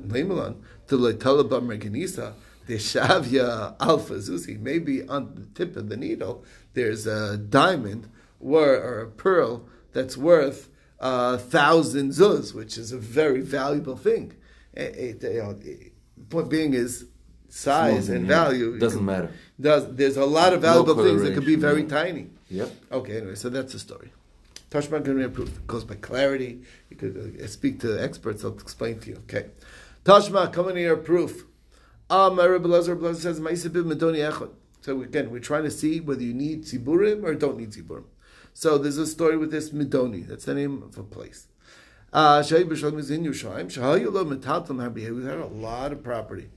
Loitalabam 0.97 1.67
Reganisa, 1.67 2.33
the 2.67 2.75
Shavya 2.75 3.75
Alpha 3.79 4.15
Zuzi, 4.15 4.59
maybe 4.59 5.07
on 5.07 5.35
the 5.35 5.45
tip 5.55 5.77
of 5.77 5.87
the 5.87 5.97
needle, 5.97 6.43
there's 6.73 7.07
a 7.07 7.37
diamond 7.37 8.09
or, 8.41 8.75
or 8.75 9.01
a 9.01 9.07
pearl 9.09 9.65
that's 9.93 10.17
worth 10.17 10.69
uh, 11.03 11.37
thousand 11.37 12.11
zuz, 12.11 12.55
which 12.55 12.77
is 12.77 12.93
a 12.93 12.97
very 12.97 13.41
valuable 13.41 13.97
thing. 13.97 14.33
It, 14.73 15.21
it, 15.21 15.33
you 15.33 15.43
know, 15.43 15.59
it, 15.61 15.91
point 16.29 16.49
being 16.49 16.73
is 16.73 17.05
size 17.49 18.05
Small, 18.05 18.15
and 18.15 18.27
yeah. 18.27 18.43
value 18.43 18.79
doesn't 18.79 18.99
can, 18.99 19.05
matter. 19.05 19.31
Does 19.59 19.93
there's 19.95 20.17
a 20.17 20.25
lot 20.25 20.53
of 20.53 20.61
valuable 20.61 20.95
no 20.95 21.03
things 21.03 21.21
that 21.23 21.33
could 21.33 21.45
be 21.45 21.55
very 21.55 21.81
yeah. 21.81 21.89
tiny. 21.89 22.27
Yep. 22.49 22.71
Okay. 22.93 23.17
Anyway, 23.17 23.35
so 23.35 23.49
that's 23.49 23.73
the 23.73 23.79
story. 23.79 24.11
Tashma 24.71 25.03
can 25.03 25.31
proof. 25.31 25.49
It 25.49 25.67
goes 25.67 25.83
by 25.83 25.95
clarity. 25.95 26.61
You 26.89 26.95
could 26.95 27.37
uh, 27.39 27.47
speak 27.47 27.81
to 27.81 28.01
experts. 28.01 28.41
They'll 28.41 28.53
explain 28.53 28.99
to 29.01 29.09
you. 29.09 29.17
Okay. 29.25 29.49
Tashma, 30.05 30.51
come 30.51 30.69
in 30.69 30.77
here, 30.77 30.95
proof. 30.95 31.43
Um, 32.09 32.39
Rabbi 32.39 32.67
Lazar 32.67 32.97
says, 33.13 33.39
So 34.81 35.01
again, 35.01 35.29
we're 35.31 35.39
trying 35.39 35.63
to 35.63 35.71
see 35.71 35.99
whether 35.99 36.23
you 36.23 36.33
need 36.33 36.63
tziburim 36.63 37.23
or 37.23 37.35
don't 37.35 37.57
need 37.57 37.71
tziburim. 37.71 38.05
So 38.53 38.77
there's 38.77 38.97
a 38.97 39.07
story 39.07 39.35
with 39.35 39.51
this 39.51 39.71
Midoni. 39.71 40.27
That's 40.27 40.45
the 40.45 40.53
name 40.53 40.83
of 40.83 40.97
a 40.97 41.03
place. 41.03 41.47
Uh, 42.13 42.41
Shahi 42.41 42.61
in 42.61 43.23
Yerushalayim. 43.23 43.65
Shahayulo 43.65 44.37
Metaltam. 44.37 44.93
We 44.93 45.03
had 45.03 45.37
a 45.37 45.47
lot 45.47 45.91
of 45.91 46.03
property, 46.03 46.49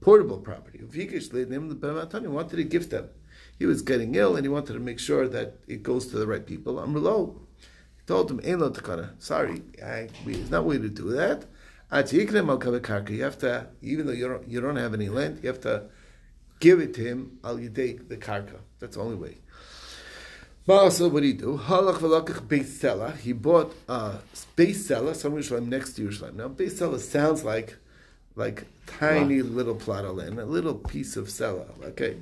portable 0.00 0.38
property. 0.38 0.78
Uvikish 0.78 1.32
name 1.32 1.68
the 1.68 1.74
Bematani 1.74 2.28
wanted 2.28 2.56
to 2.56 2.64
gift 2.64 2.90
them. 2.90 3.10
He 3.58 3.66
was 3.66 3.82
getting 3.82 4.14
ill 4.14 4.34
and 4.36 4.44
he 4.44 4.48
wanted 4.48 4.72
to 4.72 4.80
make 4.80 4.98
sure 4.98 5.28
that 5.28 5.58
it 5.68 5.82
goes 5.82 6.06
to 6.08 6.16
the 6.18 6.26
right 6.26 6.44
people. 6.44 6.76
Amrlo. 6.76 7.36
He 7.98 8.06
told 8.06 8.30
him, 8.30 8.40
Ein 8.44 8.60
lo 8.60 8.70
takana. 8.70 9.10
Sorry, 9.22 9.62
I, 9.84 10.08
it's 10.26 10.50
not 10.50 10.64
way 10.64 10.78
to 10.78 10.88
do 10.88 11.10
that. 11.10 11.44
You 11.92 13.22
have 13.22 13.38
to, 13.38 13.66
even 13.82 14.06
though 14.06 14.12
you 14.12 14.28
don't, 14.28 14.48
you 14.48 14.60
don't 14.62 14.76
have 14.76 14.94
any 14.94 15.10
land, 15.10 15.40
you 15.42 15.48
have 15.48 15.60
to 15.60 15.84
give 16.58 16.80
it 16.80 16.94
to 16.94 17.02
him 17.02 17.38
al 17.44 17.58
yidei 17.58 18.08
the 18.08 18.16
karka. 18.16 18.60
That's 18.78 18.96
the 18.96 19.02
only 19.02 19.16
way. 19.16 19.38
Ma'asa, 20.68 21.10
what 21.10 21.22
did 21.22 21.26
he 21.26 21.32
do? 21.32 21.58
Halach 21.58 21.98
v'lakach 21.98 22.46
Beis 22.46 22.66
Sela. 22.66 23.16
He 23.16 23.32
bought 23.32 23.74
a 23.88 24.18
Beis 24.56 24.76
Sela, 24.76 25.12
somewhere 25.12 25.42
Yerushalayim, 25.42 25.66
next 25.66 25.94
to 25.94 26.06
Yerushalayim. 26.06 26.34
Now, 26.34 26.48
Beis 26.48 26.74
Sela 26.74 27.00
sounds 27.00 27.42
like 27.42 27.76
like 28.36 28.64
tiny 28.86 29.42
wow. 29.42 29.48
little 29.48 29.74
plot 29.74 30.04
of 30.04 30.16
land, 30.16 30.38
a 30.38 30.44
little 30.44 30.74
piece 30.74 31.16
of 31.16 31.26
Sela, 31.26 31.66
okay, 31.84 32.16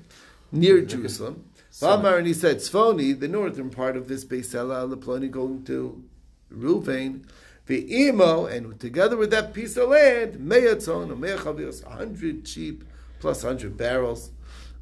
near 0.50 0.81
Jerusalem. 0.81 1.44
V'amar, 1.72 2.16
and 2.18 2.26
he 2.26 2.33
said, 2.33 2.57
Tzfoni, 2.57 3.18
the 3.18 3.29
northern 3.29 3.68
part 3.68 3.96
of 3.96 4.09
this 4.09 4.24
Beis 4.24 4.46
Sela, 4.46 4.90
Leploni, 4.90 5.31
going 5.31 5.62
to 5.64 6.03
Ruvain, 6.50 7.24
The 7.66 7.94
emo, 7.94 8.46
and 8.46 8.81
together 8.81 9.16
with 9.16 9.31
that 9.33 9.53
piece 9.53 9.76
of 9.76 9.90
land, 9.90 10.37
meyatzon, 10.37 11.16
meyachavios, 11.16 11.85
hundred 11.85 12.48
sheep 12.48 12.85
plus 13.20 13.42
hundred 13.42 13.76
barrels, 13.76 14.31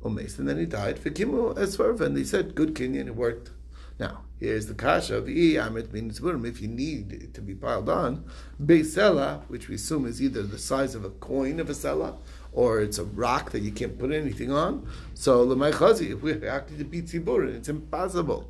umes, 0.02 0.38
and 0.38 0.48
then 0.48 0.58
he 0.58 0.66
died. 0.66 0.98
For 0.98 1.11
kimu 1.11 1.54
esverv, 1.54 2.00
and 2.00 2.16
they 2.16 2.24
said 2.24 2.54
good 2.54 2.74
kinyan, 2.74 3.06
it 3.06 3.16
worked. 3.16 3.50
Now, 3.98 4.22
here's 4.38 4.66
the 4.66 4.74
kasha 4.74 5.16
of 5.16 5.28
E 5.28 5.54
Amit 5.54 5.92
means 5.92 6.20
if 6.22 6.62
you 6.62 6.68
need 6.68 7.12
it 7.12 7.34
to 7.34 7.40
be 7.40 7.54
piled 7.54 7.88
on, 7.88 8.24
Beisela, 8.62 9.42
which 9.48 9.68
we 9.68 9.74
assume 9.74 10.06
is 10.06 10.22
either 10.22 10.44
the 10.44 10.58
size 10.58 10.94
of 10.94 11.04
a 11.04 11.11
coin 11.11 11.58
of 11.58 11.68
a 11.68 11.72
sela, 11.72 12.16
or 12.52 12.80
it's 12.80 12.98
a 12.98 13.04
rock 13.04 13.50
that 13.50 13.61
you 13.61 13.72
can't 13.72 13.98
put 13.98 14.12
anything 14.12 14.52
on. 14.52 14.88
So 15.14 15.44
Lemay 15.44 15.72
Chazi, 15.72 16.12
if 16.12 16.22
we're 16.22 16.48
acting 16.48 16.78
to 16.78 16.84
beat 16.84 17.06
Tzibur, 17.06 17.52
it's 17.52 17.68
impossible. 17.68 18.48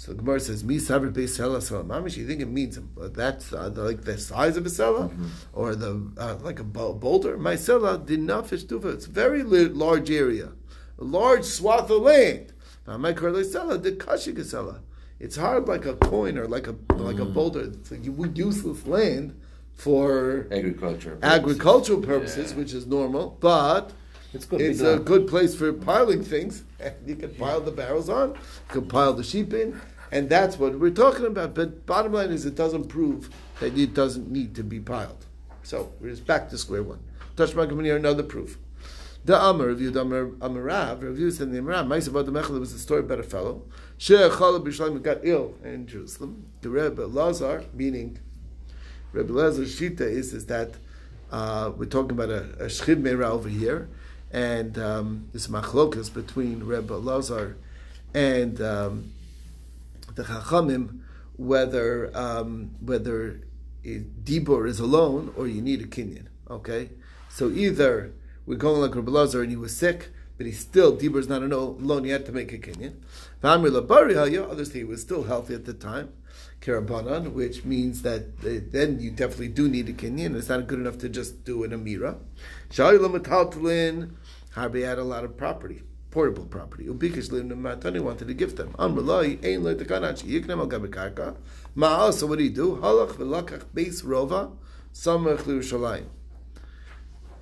So 0.00 0.12
the 0.12 0.18
Gemara 0.22 0.40
says, 0.40 0.64
"Mi 0.64 0.78
sabri 0.78 1.12
beisela 1.12 1.58
sela 1.58 1.84
mamish." 1.84 2.16
You 2.16 2.26
think 2.26 2.40
it 2.40 2.48
means 2.48 2.78
that's 2.96 3.52
uh, 3.52 3.68
the, 3.68 3.82
like 3.82 4.00
the 4.00 4.16
size 4.16 4.56
of 4.56 4.64
a 4.64 4.70
sela, 4.70 5.10
mm-hmm. 5.10 5.26
or 5.52 5.74
the 5.74 6.10
uh, 6.16 6.36
like 6.40 6.58
a 6.58 6.64
boulder? 6.64 7.36
My 7.36 7.52
sela 7.52 8.06
did 8.06 8.20
not 8.20 8.46
fish 8.46 8.64
tufa. 8.64 8.94
It's 8.94 9.06
a 9.06 9.10
very 9.10 9.42
large 9.42 10.10
area, 10.10 10.52
a 10.98 11.04
large 11.04 11.44
swath 11.44 11.90
of 11.90 12.00
land. 12.00 12.54
My 12.86 13.12
sela 13.12 13.82
did 13.82 13.98
kashik 13.98 14.80
It's 15.18 15.36
hard 15.36 15.68
like 15.68 15.84
a 15.84 15.96
coin 15.96 16.38
or 16.38 16.48
like 16.48 16.66
a 16.66 16.76
like 16.94 17.18
a 17.18 17.26
mm. 17.26 17.34
boulder. 17.34 17.64
It's 17.64 17.90
like 17.90 18.00
useless 18.38 18.86
land 18.86 19.38
for 19.74 20.46
agriculture 20.50 21.16
purposes. 21.16 21.38
agricultural 21.38 22.00
purposes, 22.00 22.52
yeah. 22.52 22.56
which 22.56 22.72
is 22.72 22.86
normal, 22.86 23.36
but. 23.38 23.92
It's, 24.32 24.44
good 24.44 24.60
it's 24.60 24.80
a 24.80 24.96
good 24.96 25.26
place 25.26 25.56
for 25.56 25.72
piling 25.72 26.22
things. 26.22 26.62
You 27.04 27.16
can 27.16 27.34
pile 27.34 27.60
the 27.60 27.72
barrels 27.72 28.08
on, 28.08 28.30
you 28.30 28.36
can 28.68 28.86
pile 28.86 29.12
the 29.12 29.24
sheep 29.24 29.52
in, 29.52 29.78
and 30.12 30.28
that's 30.28 30.58
what 30.58 30.78
we're 30.78 30.90
talking 30.90 31.26
about. 31.26 31.54
But 31.54 31.86
bottom 31.86 32.12
line 32.12 32.30
is, 32.30 32.46
it 32.46 32.54
doesn't 32.54 32.88
prove 32.88 33.30
that 33.60 33.76
it 33.76 33.94
doesn't 33.94 34.30
need 34.30 34.54
to 34.56 34.62
be 34.62 34.80
piled. 34.80 35.26
So 35.62 35.92
we're 36.00 36.10
just 36.10 36.26
back 36.26 36.48
to 36.50 36.58
square 36.58 36.82
one. 36.82 37.00
Tashma 37.36 37.84
here 37.84 37.96
another 37.96 38.22
proof. 38.22 38.58
The 39.24 39.40
Amar 39.40 39.66
reviewed 39.66 39.96
Amar 39.96 40.26
Amarav 40.40 41.02
reviews 41.02 41.40
in 41.40 41.52
the 41.52 41.60
Amarav. 41.60 41.86
Ma'asav 41.86 42.24
the 42.24 42.32
Mechel 42.32 42.58
was 42.58 42.72
a 42.72 42.78
story 42.78 43.00
about 43.00 43.20
a 43.20 43.22
fellow. 43.22 43.62
Sheikh 43.98 44.32
Chalab 44.32 44.66
B'Shalim 44.66 45.02
got 45.02 45.18
ill 45.22 45.54
in 45.62 45.86
Jerusalem. 45.86 46.46
The 46.62 46.70
Rebbe 46.70 47.02
Lazar, 47.02 47.64
meaning 47.74 48.18
Rebbe 49.12 49.32
Lazar's 49.32 49.78
shita 49.78 50.00
is 50.00 50.32
is 50.32 50.46
that 50.46 50.70
uh, 51.30 51.72
we're 51.76 51.84
talking 51.84 52.12
about 52.12 52.30
a, 52.30 52.64
a 52.64 52.66
meira 52.66 53.26
over 53.26 53.48
here, 53.48 53.88
and 54.32 54.78
um, 54.78 55.28
this 55.32 55.48
machlokas 55.48 56.12
between 56.12 56.64
Rebbe 56.64 56.94
Lazar 56.94 57.56
and 58.14 58.60
um, 58.60 59.12
the 60.20 60.32
Chachamim 60.32 61.00
whether 61.36 62.10
um, 62.16 62.72
whether 62.80 63.40
dibur 63.84 64.68
is 64.68 64.78
alone 64.78 65.32
or 65.36 65.46
you 65.48 65.62
need 65.62 65.80
a 65.80 65.86
kinyan. 65.86 66.26
Okay, 66.50 66.90
so 67.30 67.48
either 67.50 68.12
we're 68.44 68.56
going 68.56 68.80
like 68.82 68.94
Rebbe 68.94 69.10
Lazar 69.10 69.40
and 69.42 69.50
he 69.50 69.56
was 69.56 69.74
sick, 69.74 70.10
but 70.36 70.44
he 70.46 70.52
still 70.52 70.96
dibur 70.96 71.18
is 71.18 71.28
not 71.28 71.42
alone. 71.42 72.04
He 72.04 72.10
had 72.10 72.26
to 72.26 72.32
make 72.32 72.52
a 72.52 72.58
kinyan. 72.58 72.96
Others 73.42 74.72
say 74.72 74.78
he 74.80 74.84
was 74.84 75.00
still 75.00 75.22
healthy 75.24 75.54
at 75.54 75.64
the 75.64 75.72
time 75.72 76.12
karabanan, 76.60 77.32
which 77.32 77.64
means 77.64 78.02
that 78.02 78.38
then 78.70 79.00
you 79.00 79.10
definitely 79.10 79.48
do 79.48 79.66
need 79.66 79.88
a 79.88 79.94
kinyan. 79.94 80.36
It's 80.36 80.50
not 80.50 80.66
good 80.66 80.78
enough 80.78 80.98
to 80.98 81.08
just 81.08 81.44
do 81.44 81.64
an 81.64 81.70
amira. 81.70 82.18
Shalilam 82.70 84.10
Harbi 84.54 84.84
had 84.84 84.98
a 84.98 85.04
lot 85.04 85.24
of 85.24 85.36
property, 85.36 85.82
portable 86.10 86.44
property. 86.44 86.86
Ubikish 86.86 87.28
Matani 87.30 88.00
wanted 88.00 88.28
to 88.28 88.34
give 88.34 88.56
them. 88.56 88.72
Amrulai 88.78 89.44
ain 89.44 89.62
le 89.62 89.74
tekanachi 89.74 90.24
yiknem 90.24 90.58
al 90.58 90.68
gabekarka. 90.68 91.36
Ma'al. 91.76 92.12
So 92.12 92.26
what 92.26 92.38
do 92.38 92.44
you 92.44 92.50
do? 92.50 92.76
Halach 92.76 93.12
v'lakach 93.12 93.64
beis 93.74 94.02
rova 94.02 94.52
samach 94.92 95.42
liushalayim. 95.42 96.06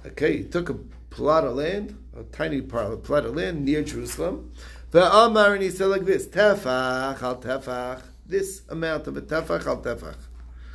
Okay, 0.07 0.39
he 0.39 0.45
took 0.45 0.69
a 0.71 0.75
plot 1.11 1.45
of 1.45 1.57
land, 1.57 1.99
a 2.17 2.23
tiny 2.25 2.61
plot 2.61 3.25
of 3.25 3.37
land 3.37 3.65
near 3.65 3.83
Jerusalem. 3.83 4.53
Ve'amar 4.93 5.55
and 5.55 5.63
he 5.63 5.71
said 5.71 5.87
like 5.87 6.05
this: 6.05 6.27
Tefach 6.27 7.23
al 7.23 7.37
tefach 7.37 8.03
this 8.27 8.63
amount 8.69 9.07
of 9.07 9.17
a 9.17 9.23
tefach 9.23 9.67
al 9.67 9.83
tefach. 9.83 10.17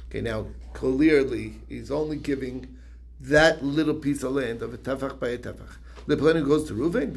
Okay, 0.09 0.21
now 0.21 0.47
clearly 0.73 1.55
he's 1.69 1.89
only 1.89 2.17
giving 2.17 2.75
that 3.19 3.63
little 3.63 3.93
piece 3.93 4.23
of 4.23 4.33
land 4.33 4.61
of 4.61 4.73
a 4.73 4.77
tefach 4.77 5.19
by 5.19 5.29
a 5.29 5.37
tefach. 5.37 5.77
The 6.05 6.17
plan 6.17 6.43
goes 6.43 6.65
to 6.67 6.73
Reuven. 6.73 7.13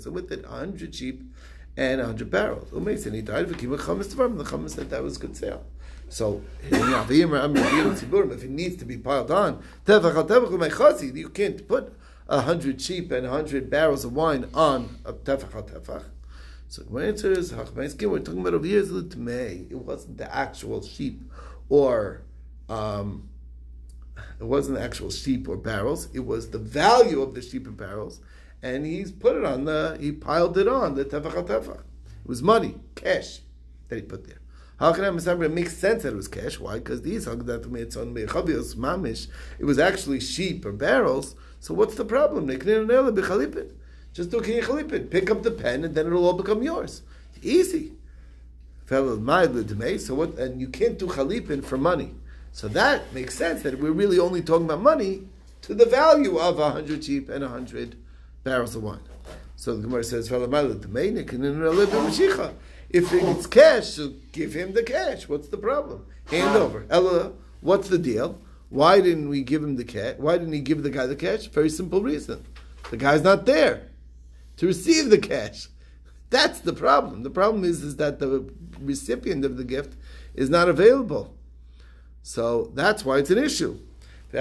So 0.00 0.10
with 0.10 0.32
it, 0.32 0.44
hundred 0.44 0.94
sheep 0.94 1.22
and 1.76 2.00
hundred 2.00 2.30
barrels. 2.30 2.70
Umeis 2.70 3.06
and 3.06 3.14
he 3.14 3.22
died. 3.22 3.48
V'kima 3.48 3.78
chamas 3.78 4.14
tvarim. 4.14 4.36
The 4.38 4.44
chamas 4.44 4.70
said 4.70 4.90
that 4.90 5.02
was 5.02 5.18
good 5.18 5.36
sale. 5.36 5.64
So 6.08 6.42
if 6.70 6.72
it 8.44 8.50
needs 8.50 8.76
to 8.76 8.84
be 8.84 8.98
piled 8.98 9.30
on, 9.30 9.62
you 9.86 11.28
can't 11.30 11.68
put 11.68 11.94
a 12.28 12.40
hundred 12.42 12.80
sheep 12.82 13.10
and 13.10 13.26
a 13.26 13.30
hundred 13.30 13.70
barrels 13.70 14.04
of 14.04 14.12
wine 14.12 14.46
on 14.52 14.98
a 15.06 15.14
tefach 15.14 15.70
tefach. 15.70 16.04
So 16.68 16.82
my 16.90 17.04
answer 17.04 17.32
is. 17.32 17.52
We're 17.54 17.64
talking 17.64 18.40
about 18.40 18.54
over 18.54 19.16
May. 19.16 19.66
It 19.70 19.78
wasn't 19.78 20.18
the 20.18 20.34
actual 20.34 20.82
sheep 20.82 21.22
or 21.70 22.22
um, 22.68 23.28
it 24.40 24.44
wasn't 24.44 24.78
the 24.78 24.84
actual 24.84 25.10
sheep 25.10 25.48
or 25.48 25.56
barrels. 25.56 26.08
It 26.12 26.26
was 26.26 26.50
the 26.50 26.58
value 26.58 27.22
of 27.22 27.34
the 27.34 27.42
sheep 27.42 27.66
and 27.66 27.76
barrels, 27.76 28.20
and 28.62 28.86
he's 28.86 29.12
put 29.12 29.36
it 29.36 29.44
on 29.44 29.64
the 29.64 29.96
he 30.00 30.12
piled 30.12 30.56
it 30.58 30.68
on 30.68 30.94
the 30.94 31.04
tefach 31.04 31.46
tefach. 31.46 31.80
It 31.80 32.26
was 32.26 32.42
money, 32.42 32.76
cash 32.94 33.40
that 33.88 33.96
he 33.96 34.02
put 34.02 34.26
there. 34.26 34.38
How 34.78 34.92
can 34.92 35.04
I 35.04 35.08
understand? 35.08 35.42
It 35.42 35.52
makes 35.52 35.76
sense 35.76 36.02
that 36.02 36.12
it 36.12 36.16
was 36.16 36.28
cash. 36.28 36.58
Why? 36.58 36.78
Because 36.78 37.02
these 37.02 37.26
mamish. 37.26 39.28
It 39.60 39.64
was 39.64 39.78
actually 39.78 40.18
sheep 40.18 40.64
or 40.64 40.72
barrels. 40.72 41.36
So 41.60 41.72
what's 41.72 41.94
the 41.94 42.04
problem? 42.04 42.48
Just 42.48 42.64
do 44.30 44.40
Kinyan 44.40 44.64
Chalipin. 44.64 45.08
Pick 45.08 45.30
up 45.30 45.44
the 45.44 45.52
pen 45.52 45.84
and 45.84 45.94
then 45.94 46.08
it'll 46.08 46.26
all 46.26 46.32
become 46.32 46.64
yours. 46.64 47.02
Easy. 47.42 47.92
So 48.86 50.14
what? 50.14 50.38
And 50.38 50.60
you 50.60 50.68
can't 50.68 50.98
do 50.98 51.06
Chalipin 51.06 51.64
for 51.64 51.78
money. 51.78 52.14
So 52.52 52.68
that 52.68 53.12
makes 53.12 53.34
sense 53.34 53.62
that 53.62 53.80
we're 53.80 53.92
really 53.92 54.18
only 54.18 54.42
talking 54.42 54.66
about 54.66 54.82
money 54.82 55.22
to 55.62 55.74
the 55.74 55.86
value 55.86 56.38
of 56.38 56.58
a 56.58 56.70
hundred 56.70 57.02
sheep 57.04 57.28
and 57.28 57.42
a 57.42 57.48
hundred 57.48 57.96
barrels 58.44 58.76
of 58.76 58.82
wine. 58.82 59.00
So 59.56 59.74
the 59.76 59.82
Gemara 59.82 60.04
says, 60.04 60.30
if 62.90 63.12
it's 63.12 63.46
cash, 63.46 63.86
so 63.86 64.12
give 64.32 64.52
him 64.52 64.74
the 64.74 64.82
cash. 64.82 65.28
What's 65.28 65.48
the 65.48 65.56
problem? 65.56 66.04
Hand 66.26 66.56
over. 66.56 66.84
Ella, 66.90 67.32
what's 67.60 67.88
the 67.88 67.98
deal? 67.98 68.38
Why 68.68 69.00
didn't 69.00 69.28
we 69.28 69.42
give 69.42 69.62
him 69.62 69.76
the 69.76 69.84
cash? 69.84 70.16
Why 70.18 70.36
didn't 70.36 70.52
he 70.52 70.60
give 70.60 70.82
the 70.82 70.90
guy 70.90 71.06
the 71.06 71.16
cash? 71.16 71.46
Very 71.46 71.70
simple 71.70 72.02
reason. 72.02 72.44
The 72.90 72.96
guy's 72.96 73.22
not 73.22 73.46
there 73.46 73.88
to 74.58 74.66
receive 74.66 75.10
the 75.10 75.18
cash. 75.18 75.68
That's 76.28 76.60
the 76.60 76.72
problem. 76.72 77.22
The 77.22 77.30
problem 77.30 77.64
is, 77.64 77.82
is 77.82 77.96
that 77.96 78.18
the 78.18 78.50
recipient 78.80 79.44
of 79.44 79.56
the 79.56 79.64
gift 79.64 79.96
is 80.34 80.50
not 80.50 80.68
available. 80.68 81.34
So 82.22 82.70
that's 82.74 83.04
why 83.04 83.18
it's 83.18 83.30
an 83.30 83.38
issue. 83.38 83.78
The 84.30 84.38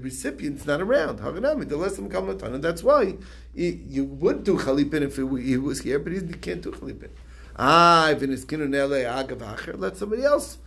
recipient's 0.00 0.64
not 0.64 0.80
around. 0.80 1.18
That's 2.62 2.82
why 2.82 3.16
you 3.54 4.04
would 4.04 4.44
do 4.44 4.56
chalipin 4.56 5.02
if 5.02 5.16
he 5.16 5.58
was 5.58 5.80
here, 5.80 5.98
but 5.98 6.12
he 6.12 6.20
can't 6.20 6.62
do 6.62 6.70
chalipin. 6.70 7.10
Ah, 7.58 8.14
let 9.74 9.96
somebody 9.96 10.24
else 10.24 10.58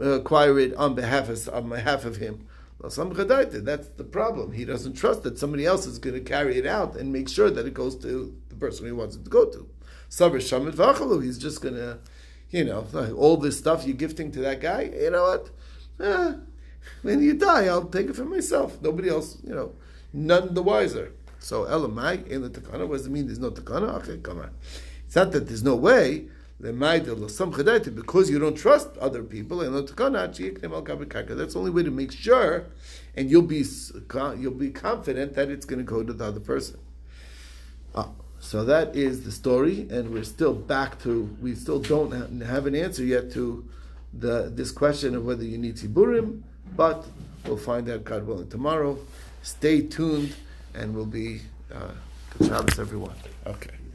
acquire 0.00 0.58
it 0.58 0.74
on 0.74 0.94
behalf 0.94 1.28
of, 1.28 1.48
on 1.48 1.68
behalf 1.68 2.04
of 2.04 2.16
him. 2.16 2.46
That's 2.80 2.96
the 2.96 4.08
problem. 4.10 4.52
He 4.52 4.64
doesn't 4.64 4.94
trust 4.94 5.22
that 5.22 5.38
somebody 5.38 5.64
else 5.64 5.86
is 5.86 6.00
going 6.00 6.14
to 6.14 6.20
carry 6.20 6.58
it 6.58 6.66
out 6.66 6.96
and 6.96 7.12
make 7.12 7.28
sure 7.28 7.48
that 7.48 7.64
it 7.66 7.74
goes 7.74 7.94
to 7.98 8.36
the 8.48 8.56
person 8.56 8.86
he 8.86 8.92
wants 8.92 9.14
it 9.14 9.24
to 9.24 9.30
go 9.30 9.44
to. 9.46 9.66
He's 11.20 11.38
just 11.38 11.62
going 11.62 11.74
to, 11.76 11.98
you 12.52 12.64
know, 12.64 12.86
all 13.16 13.36
this 13.36 13.58
stuff 13.58 13.84
you're 13.84 13.96
gifting 13.96 14.30
to 14.32 14.40
that 14.40 14.60
guy, 14.60 14.82
you 14.82 15.10
know 15.10 15.22
what? 15.22 15.50
Eh, 15.98 16.34
when 17.02 17.22
you 17.22 17.34
die, 17.34 17.66
I'll 17.66 17.86
take 17.86 18.08
it 18.08 18.16
for 18.16 18.24
myself. 18.24 18.80
Nobody 18.80 19.08
else, 19.08 19.38
you 19.42 19.54
know, 19.54 19.72
none 20.12 20.54
the 20.54 20.62
wiser. 20.62 21.12
So 21.40 21.64
Elamai 21.64 22.26
in 22.28 22.42
the 22.42 22.50
takana, 22.50 22.86
what 22.86 22.98
does 22.98 23.06
it 23.06 23.10
mean 23.10 23.26
there's 23.26 23.40
no 23.40 23.50
takana? 23.50 23.94
Okay, 24.02 24.18
come 24.18 24.38
on. 24.38 24.50
It's 25.06 25.16
not 25.16 25.32
that 25.32 25.48
there's 25.48 25.64
no 25.64 25.74
way 25.74 26.28
because 26.62 28.30
you 28.30 28.38
don't 28.38 28.54
trust 28.54 28.96
other 28.98 29.24
people, 29.24 29.58
that's 29.58 29.92
the 29.92 31.56
only 31.56 31.70
way 31.72 31.82
to 31.82 31.90
make 31.90 32.12
sure, 32.12 32.66
and 33.16 33.28
you'll 33.28 33.42
be 33.42 33.64
you'll 34.38 34.52
be 34.52 34.70
confident 34.70 35.34
that 35.34 35.50
it's 35.50 35.66
going 35.66 35.80
to 35.80 35.84
go 35.84 36.04
to 36.04 36.12
the 36.12 36.24
other 36.24 36.38
person. 36.38 36.78
Ah, 37.96 38.10
so 38.42 38.64
that 38.64 38.96
is 38.96 39.22
the 39.22 39.30
story, 39.30 39.86
and 39.88 40.10
we're 40.12 40.24
still 40.24 40.52
back 40.52 41.00
to 41.04 41.30
we 41.40 41.54
still 41.54 41.78
don't 41.78 42.42
have 42.42 42.66
an 42.66 42.74
answer 42.74 43.04
yet 43.04 43.30
to 43.32 43.64
the 44.12 44.50
this 44.52 44.72
question 44.72 45.14
of 45.14 45.24
whether 45.24 45.44
you 45.44 45.56
need 45.56 45.76
tziburim, 45.76 46.42
but 46.76 47.06
we'll 47.46 47.56
find 47.56 47.88
out 47.88 48.02
God 48.02 48.26
willing 48.26 48.48
tomorrow. 48.48 48.98
Stay 49.42 49.82
tuned, 49.82 50.34
and 50.74 50.92
we'll 50.92 51.06
be 51.06 51.40
uh, 51.72 51.92
good 52.36 52.48
Shabbos 52.48 52.80
everyone. 52.80 53.14
Okay. 53.46 53.81